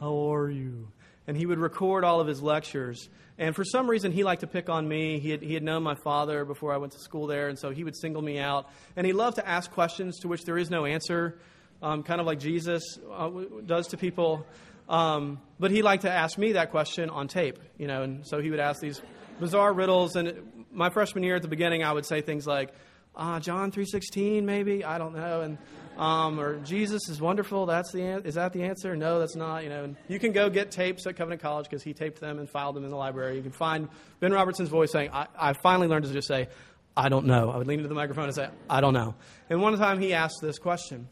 how 0.01 0.33
are 0.33 0.49
you? 0.51 0.88
and 1.27 1.37
he 1.37 1.47
would 1.47 1.59
record 1.59 2.05
all 2.05 2.21
of 2.21 2.27
his 2.27 2.43
lectures. 2.43 3.09
And 3.38 3.55
for 3.57 3.64
some 3.64 3.88
reason, 3.88 4.12
he 4.12 4.25
liked 4.25 4.43
to 4.43 4.47
pick 4.47 4.69
on 4.69 4.87
me. 4.87 5.19
He 5.19 5.31
had, 5.31 5.43
he 5.43 5.55
had 5.55 5.62
known 5.62 5.83
my 5.83 5.95
father 5.95 6.45
before 6.45 6.73
I 6.73 6.77
went 6.77 6.93
to 6.93 6.99
school 6.99 7.27
there, 7.27 7.49
and 7.49 7.59
so 7.59 7.71
he 7.71 7.83
would 7.83 7.97
single 7.97 8.23
me 8.23 8.38
out. 8.38 8.69
And 8.97 9.07
he 9.07 9.12
loved 9.12 9.37
to 9.37 9.49
ask 9.49 9.71
questions 9.73 10.21
to 10.21 10.29
which 10.29 10.43
there 10.43 10.59
is 10.59 10.71
no 10.71 10.85
answer, 10.85 11.38
um, 11.82 12.02
kind 12.02 12.20
of 12.20 12.26
like 12.26 12.38
Jesus 12.38 12.98
uh, 13.12 13.30
does 13.64 13.88
to 13.88 13.96
people. 13.96 14.46
Um, 14.88 15.40
but 15.58 15.70
he 15.70 15.82
liked 15.82 16.02
to 16.02 16.10
ask 16.10 16.37
me 16.37 16.52
that 16.52 16.70
question 16.70 17.10
on 17.10 17.28
tape, 17.28 17.58
you 17.78 17.87
know, 17.87 18.02
and 18.02 18.26
so 18.26 18.40
he 18.40 18.50
would 18.50 18.60
ask 18.60 18.80
these 18.80 19.00
bizarre 19.40 19.72
riddles. 19.72 20.16
And 20.16 20.66
my 20.70 20.90
freshman 20.90 21.24
year 21.24 21.37
at 21.37 21.42
the 21.42 21.48
beginning, 21.48 21.82
I 21.82 21.92
would 21.92 22.04
say 22.04 22.20
things 22.20 22.46
like, 22.46 22.70
uh, 23.16 23.40
John 23.40 23.70
3.16 23.70 24.42
maybe, 24.42 24.84
I 24.84 24.98
don't 24.98 25.14
know. 25.14 25.40
And 25.42 25.58
um, 25.96 26.40
or 26.40 26.58
Jesus 26.60 27.08
is 27.08 27.20
wonderful. 27.20 27.66
That's 27.66 27.92
the 27.92 28.02
an- 28.02 28.22
is 28.24 28.34
that 28.34 28.52
the 28.52 28.64
answer? 28.64 28.96
No, 28.96 29.20
that's 29.20 29.37
not. 29.37 29.62
You 29.62 29.68
know, 29.68 29.84
and 29.84 29.96
you 30.08 30.18
can 30.18 30.32
go 30.32 30.50
get 30.50 30.70
tapes 30.70 31.06
at 31.06 31.16
Covenant 31.16 31.40
College 31.40 31.68
because 31.68 31.82
he 31.82 31.92
taped 31.92 32.20
them 32.20 32.38
and 32.38 32.50
filed 32.50 32.74
them 32.74 32.84
in 32.84 32.90
the 32.90 32.96
library. 32.96 33.37
You 33.37 33.42
can 33.42 33.52
find 33.52 33.88
Ben 34.20 34.32
Robertson's 34.32 34.70
voice 34.70 34.90
saying, 34.90 35.10
I, 35.12 35.28
"I 35.38 35.52
finally 35.52 35.87
learned 35.87 36.06
to 36.06 36.12
just 36.12 36.26
say, 36.26 36.48
I 36.96 37.08
don't 37.08 37.26
know." 37.26 37.50
I 37.50 37.58
would 37.58 37.68
lean 37.68 37.78
into 37.78 37.88
the 37.88 37.94
microphone 37.94 38.24
and 38.24 38.34
say, 38.34 38.48
"I 38.68 38.80
don't 38.80 38.94
know." 38.94 39.14
And 39.48 39.62
one 39.62 39.76
time 39.78 40.00
he 40.00 40.14
asked 40.14 40.40
this 40.42 40.58
question. 40.58 41.08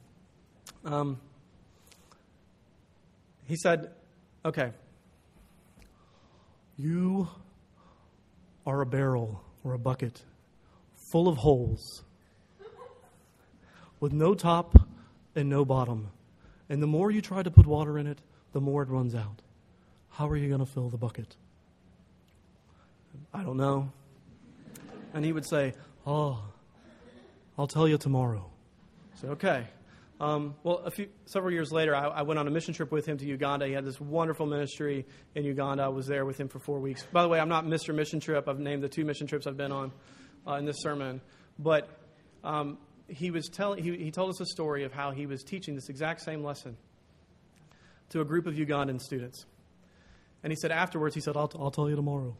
Um, 0.84 1.20
he 3.46 3.56
said, 3.56 3.92
"Okay, 4.44 4.72
you 6.76 7.28
are 8.66 8.80
a 8.80 8.86
barrel 8.86 9.42
or 9.64 9.74
a 9.74 9.78
bucket 9.78 10.22
full 11.10 11.28
of 11.28 11.38
holes." 11.38 12.02
with 14.02 14.12
no 14.12 14.34
top 14.34 14.76
and 15.36 15.48
no 15.48 15.64
bottom. 15.64 16.08
And 16.68 16.82
the 16.82 16.88
more 16.88 17.12
you 17.12 17.22
try 17.22 17.40
to 17.40 17.52
put 17.52 17.66
water 17.66 17.96
in 18.00 18.08
it, 18.08 18.18
the 18.52 18.60
more 18.60 18.82
it 18.82 18.88
runs 18.88 19.14
out. 19.14 19.40
How 20.10 20.28
are 20.28 20.36
you 20.36 20.48
going 20.48 20.58
to 20.58 20.66
fill 20.66 20.90
the 20.90 20.96
bucket? 20.96 21.36
I 23.32 23.44
don't 23.44 23.56
know. 23.56 23.92
And 25.14 25.24
he 25.24 25.32
would 25.32 25.46
say, 25.46 25.74
Oh, 26.04 26.42
I'll 27.56 27.68
tell 27.68 27.86
you 27.86 27.96
tomorrow. 27.96 28.50
I 29.22 29.26
Okay. 29.28 29.66
Um, 30.22 30.54
well, 30.62 30.88
few, 30.90 31.08
several 31.26 31.52
years 31.52 31.72
later, 31.72 31.96
I, 31.96 32.06
I, 32.06 32.22
went 32.22 32.38
on 32.38 32.46
a 32.46 32.50
mission 32.52 32.72
trip 32.74 32.92
with 32.92 33.06
him 33.06 33.18
to 33.18 33.26
Uganda. 33.26 33.66
He 33.66 33.72
had 33.72 33.84
this 33.84 34.00
wonderful 34.00 34.46
ministry 34.46 35.04
in 35.34 35.44
Uganda. 35.44 35.82
I 35.82 35.88
was 35.88 36.06
there 36.06 36.24
with 36.24 36.38
him 36.38 36.46
for 36.46 36.60
four 36.60 36.78
weeks. 36.78 37.04
By 37.12 37.22
the 37.22 37.28
way, 37.28 37.40
I'm 37.40 37.48
not 37.48 37.64
Mr. 37.64 37.92
Mission 37.92 38.20
Trip. 38.20 38.46
I've 38.46 38.60
named 38.60 38.84
the 38.84 38.88
two 38.88 39.04
mission 39.04 39.26
trips 39.26 39.48
I've 39.48 39.56
been 39.56 39.72
on 39.72 39.90
uh, 40.46 40.52
in 40.54 40.64
this 40.64 40.76
sermon. 40.80 41.20
But 41.58 41.88
um, 42.44 42.78
he 43.08 43.32
was 43.32 43.48
telling 43.48 43.82
he, 43.82 43.96
he 43.96 44.12
told 44.12 44.30
us 44.30 44.40
a 44.40 44.46
story 44.46 44.84
of 44.84 44.92
how 44.92 45.10
he 45.10 45.26
was 45.26 45.42
teaching 45.42 45.74
this 45.74 45.88
exact 45.88 46.20
same 46.20 46.44
lesson 46.44 46.76
to 48.10 48.20
a 48.20 48.24
group 48.24 48.46
of 48.46 48.54
Ugandan 48.54 49.00
students. 49.00 49.44
And 50.44 50.52
he 50.52 50.56
said 50.56 50.70
afterwards, 50.70 51.16
he 51.16 51.20
said, 51.20 51.36
I'll, 51.36 51.50
I'll 51.58 51.72
tell 51.72 51.90
you 51.90 51.96
tomorrow. 51.96 52.36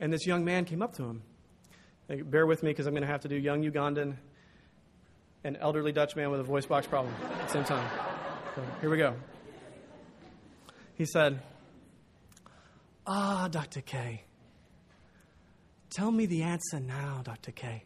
And 0.00 0.12
this 0.12 0.28
young 0.28 0.44
man 0.44 0.64
came 0.64 0.80
up 0.80 0.94
to 0.94 1.02
him. 1.02 1.22
bear 2.08 2.46
with 2.46 2.62
me 2.62 2.70
because 2.70 2.86
I'm 2.86 2.92
going 2.92 3.02
to 3.02 3.10
have 3.10 3.22
to 3.22 3.28
do 3.28 3.34
young 3.34 3.64
Ugandan 3.64 4.14
and 5.46 5.56
elderly 5.60 5.92
Dutch 5.92 6.16
man 6.16 6.30
with 6.32 6.40
a 6.40 6.44
voice 6.44 6.66
box 6.66 6.88
problem 6.88 7.14
at 7.38 7.46
the 7.46 7.52
same 7.52 7.64
time. 7.64 7.88
So 8.56 8.62
here 8.80 8.90
we 8.90 8.96
go. 8.96 9.14
He 10.94 11.04
said, 11.04 11.40
Ah, 13.06 13.46
Dr. 13.48 13.80
K, 13.80 14.24
tell 15.90 16.10
me 16.10 16.26
the 16.26 16.42
answer 16.42 16.80
now, 16.80 17.20
Dr. 17.22 17.52
K. 17.52 17.84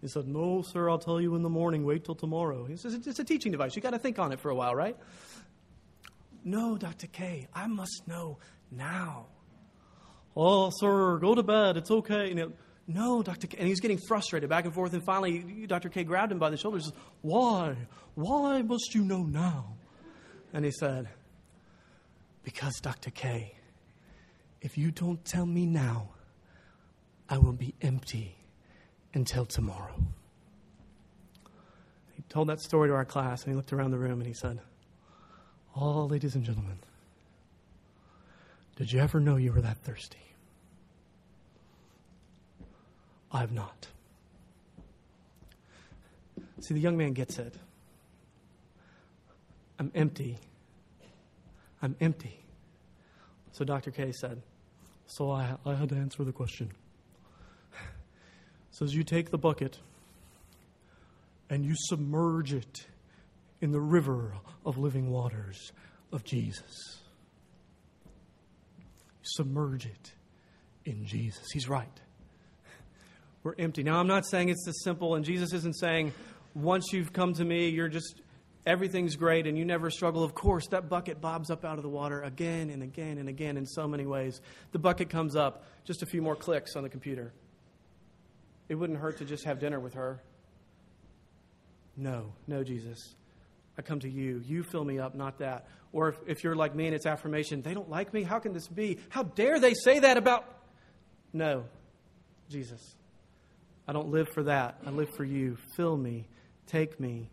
He 0.00 0.08
said, 0.08 0.26
No, 0.26 0.62
sir, 0.62 0.90
I'll 0.90 0.98
tell 0.98 1.20
you 1.20 1.36
in 1.36 1.42
the 1.42 1.48
morning. 1.48 1.84
Wait 1.84 2.04
till 2.04 2.16
tomorrow. 2.16 2.64
He 2.64 2.76
says, 2.76 2.94
It's 2.94 3.20
a 3.20 3.24
teaching 3.24 3.52
device. 3.52 3.76
you 3.76 3.82
got 3.82 3.90
to 3.90 3.98
think 3.98 4.18
on 4.18 4.32
it 4.32 4.40
for 4.40 4.50
a 4.50 4.54
while, 4.54 4.74
right? 4.74 4.96
No, 6.44 6.76
Dr. 6.76 7.06
K, 7.06 7.46
I 7.54 7.68
must 7.68 8.08
know 8.08 8.38
now. 8.72 9.26
Oh, 10.36 10.70
sir, 10.74 11.18
go 11.18 11.34
to 11.34 11.42
bed. 11.44 11.76
It's 11.76 11.90
okay. 11.90 12.32
And 12.32 12.52
no, 12.88 13.22
Dr. 13.22 13.48
K. 13.48 13.58
And 13.58 13.66
he's 13.66 13.80
getting 13.80 13.98
frustrated 13.98 14.48
back 14.48 14.64
and 14.64 14.72
forth. 14.72 14.92
And 14.92 15.04
finally, 15.04 15.66
Dr. 15.66 15.88
K 15.88 16.04
grabbed 16.04 16.30
him 16.30 16.38
by 16.38 16.50
the 16.50 16.56
shoulders 16.56 16.90
Why? 17.20 17.76
Why 18.14 18.62
must 18.62 18.94
you 18.94 19.02
know 19.02 19.22
now? 19.22 19.76
And 20.52 20.64
he 20.64 20.70
said, 20.70 21.08
Because, 22.44 22.78
Dr. 22.80 23.10
K, 23.10 23.54
if 24.60 24.78
you 24.78 24.90
don't 24.90 25.24
tell 25.24 25.46
me 25.46 25.66
now, 25.66 26.10
I 27.28 27.38
will 27.38 27.52
be 27.52 27.74
empty 27.82 28.36
until 29.14 29.44
tomorrow. 29.44 29.94
He 32.14 32.22
told 32.28 32.48
that 32.48 32.60
story 32.60 32.88
to 32.88 32.94
our 32.94 33.04
class 33.04 33.42
and 33.42 33.52
he 33.52 33.56
looked 33.56 33.72
around 33.72 33.90
the 33.90 33.98
room 33.98 34.20
and 34.20 34.26
he 34.26 34.34
said, 34.34 34.60
Oh, 35.74 36.04
ladies 36.04 36.34
and 36.36 36.44
gentlemen, 36.44 36.78
did 38.76 38.92
you 38.92 39.00
ever 39.00 39.20
know 39.20 39.36
you 39.36 39.52
were 39.52 39.60
that 39.60 39.78
thirsty? 39.78 40.25
I've 43.36 43.52
not. 43.52 43.86
See, 46.60 46.72
the 46.72 46.80
young 46.80 46.96
man 46.96 47.12
gets 47.12 47.38
it. 47.38 47.54
I'm 49.78 49.92
empty. 49.94 50.38
I'm 51.82 51.94
empty. 52.00 52.40
So 53.52 53.64
Dr. 53.64 53.90
K 53.90 54.10
said, 54.12 54.40
So 55.06 55.30
I, 55.30 55.56
I 55.66 55.74
had 55.74 55.90
to 55.90 55.96
answer 55.96 56.24
the 56.24 56.32
question 56.32 56.70
says 58.70 58.94
you 58.94 59.02
take 59.02 59.30
the 59.30 59.38
bucket 59.38 59.78
and 61.48 61.64
you 61.64 61.74
submerge 61.74 62.52
it 62.52 62.86
in 63.62 63.70
the 63.70 63.80
river 63.80 64.34
of 64.66 64.76
living 64.76 65.10
waters 65.10 65.72
of 66.12 66.24
Jesus. 66.24 67.00
Submerge 69.22 69.86
it 69.86 70.12
in 70.84 71.06
Jesus. 71.06 71.46
He's 71.54 71.70
right. 71.70 72.00
We're 73.46 73.54
empty. 73.60 73.84
Now, 73.84 74.00
I'm 74.00 74.08
not 74.08 74.26
saying 74.26 74.48
it's 74.48 74.64
this 74.66 74.82
simple, 74.82 75.14
and 75.14 75.24
Jesus 75.24 75.52
isn't 75.52 75.74
saying 75.74 76.12
once 76.56 76.92
you've 76.92 77.12
come 77.12 77.32
to 77.34 77.44
me, 77.44 77.68
you're 77.68 77.86
just 77.86 78.20
everything's 78.66 79.14
great 79.14 79.46
and 79.46 79.56
you 79.56 79.64
never 79.64 79.88
struggle. 79.88 80.24
Of 80.24 80.34
course, 80.34 80.66
that 80.70 80.88
bucket 80.88 81.20
bobs 81.20 81.48
up 81.48 81.64
out 81.64 81.76
of 81.76 81.84
the 81.84 81.88
water 81.88 82.22
again 82.22 82.70
and 82.70 82.82
again 82.82 83.18
and 83.18 83.28
again 83.28 83.56
in 83.56 83.64
so 83.64 83.86
many 83.86 84.04
ways. 84.04 84.40
The 84.72 84.80
bucket 84.80 85.10
comes 85.10 85.36
up, 85.36 85.62
just 85.84 86.02
a 86.02 86.06
few 86.06 86.22
more 86.22 86.34
clicks 86.34 86.74
on 86.74 86.82
the 86.82 86.88
computer. 86.88 87.32
It 88.68 88.74
wouldn't 88.74 88.98
hurt 88.98 89.18
to 89.18 89.24
just 89.24 89.44
have 89.44 89.60
dinner 89.60 89.78
with 89.78 89.94
her. 89.94 90.20
No, 91.96 92.32
no, 92.48 92.64
Jesus. 92.64 93.14
I 93.78 93.82
come 93.82 94.00
to 94.00 94.10
you. 94.10 94.42
You 94.44 94.64
fill 94.64 94.84
me 94.84 94.98
up, 94.98 95.14
not 95.14 95.38
that. 95.38 95.68
Or 95.92 96.08
if, 96.08 96.16
if 96.26 96.42
you're 96.42 96.56
like 96.56 96.74
me 96.74 96.86
and 96.86 96.96
it's 96.96 97.06
affirmation, 97.06 97.62
they 97.62 97.74
don't 97.74 97.88
like 97.88 98.12
me. 98.12 98.24
How 98.24 98.40
can 98.40 98.54
this 98.54 98.66
be? 98.66 98.98
How 99.08 99.22
dare 99.22 99.60
they 99.60 99.74
say 99.74 100.00
that 100.00 100.16
about. 100.16 100.52
No, 101.32 101.66
Jesus. 102.50 102.96
I 103.88 103.92
don't 103.92 104.10
live 104.10 104.28
for 104.28 104.44
that. 104.44 104.78
I 104.84 104.90
live 104.90 105.10
for 105.14 105.24
you. 105.24 105.56
Fill 105.76 105.96
me. 105.96 106.26
Take 106.66 106.98
me. 106.98 107.28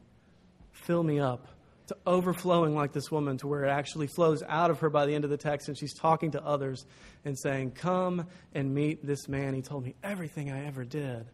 Fill 0.72 1.04
me 1.04 1.20
up 1.20 1.48
to 1.88 1.98
overflowing 2.06 2.76
like 2.76 2.94
this 2.94 3.12
woman 3.12 3.38
to 3.38 3.48
where 3.48 3.66
it 3.66 3.70
actually 3.70 4.08
flows 4.08 4.42
out 4.48 4.72
of 4.72 4.80
her 4.80 4.90
by 4.90 5.06
the 5.06 5.14
end 5.14 5.26
of 5.26 5.30
the 5.30 5.38
text 5.38 5.68
and 5.68 5.78
she's 5.78 5.94
talking 5.94 6.32
to 6.32 6.44
others 6.44 6.86
and 7.26 7.38
saying, 7.38 7.72
Come 7.72 8.28
and 8.54 8.74
meet 8.74 9.06
this 9.06 9.28
man. 9.28 9.54
He 9.54 9.62
told 9.62 9.84
me 9.84 9.96
everything 10.04 10.52
I 10.52 10.66
ever 10.66 10.86
did. 10.86 11.26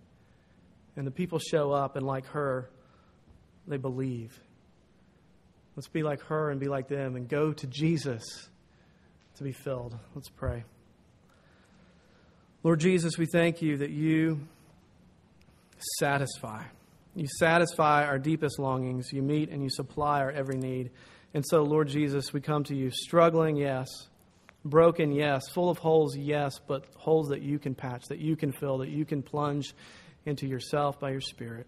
And 0.95 1.05
the 1.05 1.11
people 1.11 1.39
show 1.39 1.71
up 1.71 1.95
and, 1.95 2.05
like 2.05 2.25
her, 2.27 2.69
they 3.67 3.77
believe. 3.77 4.37
Let's 5.75 5.87
be 5.87 6.03
like 6.03 6.21
her 6.23 6.49
and 6.49 6.59
be 6.59 6.67
like 6.67 6.87
them 6.87 7.15
and 7.15 7.29
go 7.29 7.53
to 7.53 7.67
Jesus 7.67 8.49
to 9.35 9.43
be 9.43 9.53
filled. 9.53 9.97
Let's 10.15 10.29
pray. 10.29 10.65
Lord 12.63 12.81
Jesus, 12.81 13.17
we 13.17 13.25
thank 13.25 13.61
you 13.61 13.77
that 13.77 13.91
you 13.91 14.41
satisfy. 15.97 16.63
You 17.15 17.27
satisfy 17.39 18.05
our 18.05 18.19
deepest 18.19 18.59
longings. 18.59 19.11
You 19.11 19.21
meet 19.21 19.49
and 19.49 19.63
you 19.63 19.69
supply 19.69 20.21
our 20.21 20.31
every 20.31 20.57
need. 20.57 20.91
And 21.33 21.43
so, 21.45 21.63
Lord 21.63 21.87
Jesus, 21.87 22.33
we 22.33 22.41
come 22.41 22.63
to 22.65 22.75
you 22.75 22.91
struggling, 22.91 23.55
yes. 23.55 23.87
Broken, 24.65 25.11
yes. 25.11 25.49
Full 25.49 25.69
of 25.69 25.77
holes, 25.77 26.17
yes. 26.17 26.59
But 26.65 26.85
holes 26.95 27.29
that 27.29 27.41
you 27.41 27.59
can 27.59 27.75
patch, 27.75 28.03
that 28.09 28.19
you 28.19 28.35
can 28.35 28.51
fill, 28.51 28.79
that 28.79 28.89
you 28.89 29.05
can 29.05 29.21
plunge 29.21 29.73
into 30.25 30.47
yourself 30.47 30.99
by 30.99 31.11
your 31.11 31.21
Spirit. 31.21 31.67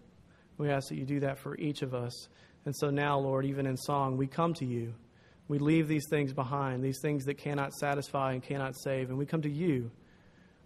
We 0.58 0.70
ask 0.70 0.88
that 0.88 0.96
you 0.96 1.04
do 1.04 1.20
that 1.20 1.38
for 1.38 1.56
each 1.58 1.82
of 1.82 1.94
us. 1.94 2.28
And 2.64 2.74
so 2.76 2.90
now, 2.90 3.18
Lord, 3.18 3.44
even 3.46 3.66
in 3.66 3.76
song, 3.76 4.16
we 4.16 4.26
come 4.26 4.54
to 4.54 4.64
you. 4.64 4.94
We 5.48 5.58
leave 5.58 5.88
these 5.88 6.06
things 6.08 6.32
behind, 6.32 6.82
these 6.82 7.00
things 7.02 7.24
that 7.24 7.38
cannot 7.38 7.72
satisfy 7.72 8.32
and 8.32 8.42
cannot 8.42 8.76
save. 8.76 9.10
And 9.10 9.18
we 9.18 9.26
come 9.26 9.42
to 9.42 9.50
you, 9.50 9.90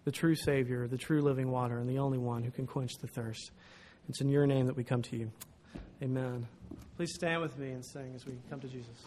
the 0.07 0.11
true 0.13 0.35
Savior, 0.35 0.87
the 0.87 0.97
true 0.97 1.21
living 1.21 1.51
water, 1.51 1.79
and 1.79 1.89
the 1.89 1.99
only 1.99 2.17
one 2.17 2.41
who 2.41 2.49
can 2.49 2.65
quench 2.65 2.93
the 3.01 3.07
thirst. 3.07 3.51
It's 4.07 4.21
in 4.21 4.29
your 4.29 4.47
name 4.47 4.67
that 4.67 4.77
we 4.77 4.85
come 4.85 5.01
to 5.01 5.17
you. 5.17 5.29
Amen. 6.01 6.47
Please 6.95 7.13
stand 7.13 7.41
with 7.41 7.57
me 7.57 7.71
and 7.71 7.83
sing 7.83 8.13
as 8.15 8.25
we 8.25 8.31
come 8.49 8.61
to 8.61 8.69
Jesus. 8.69 9.03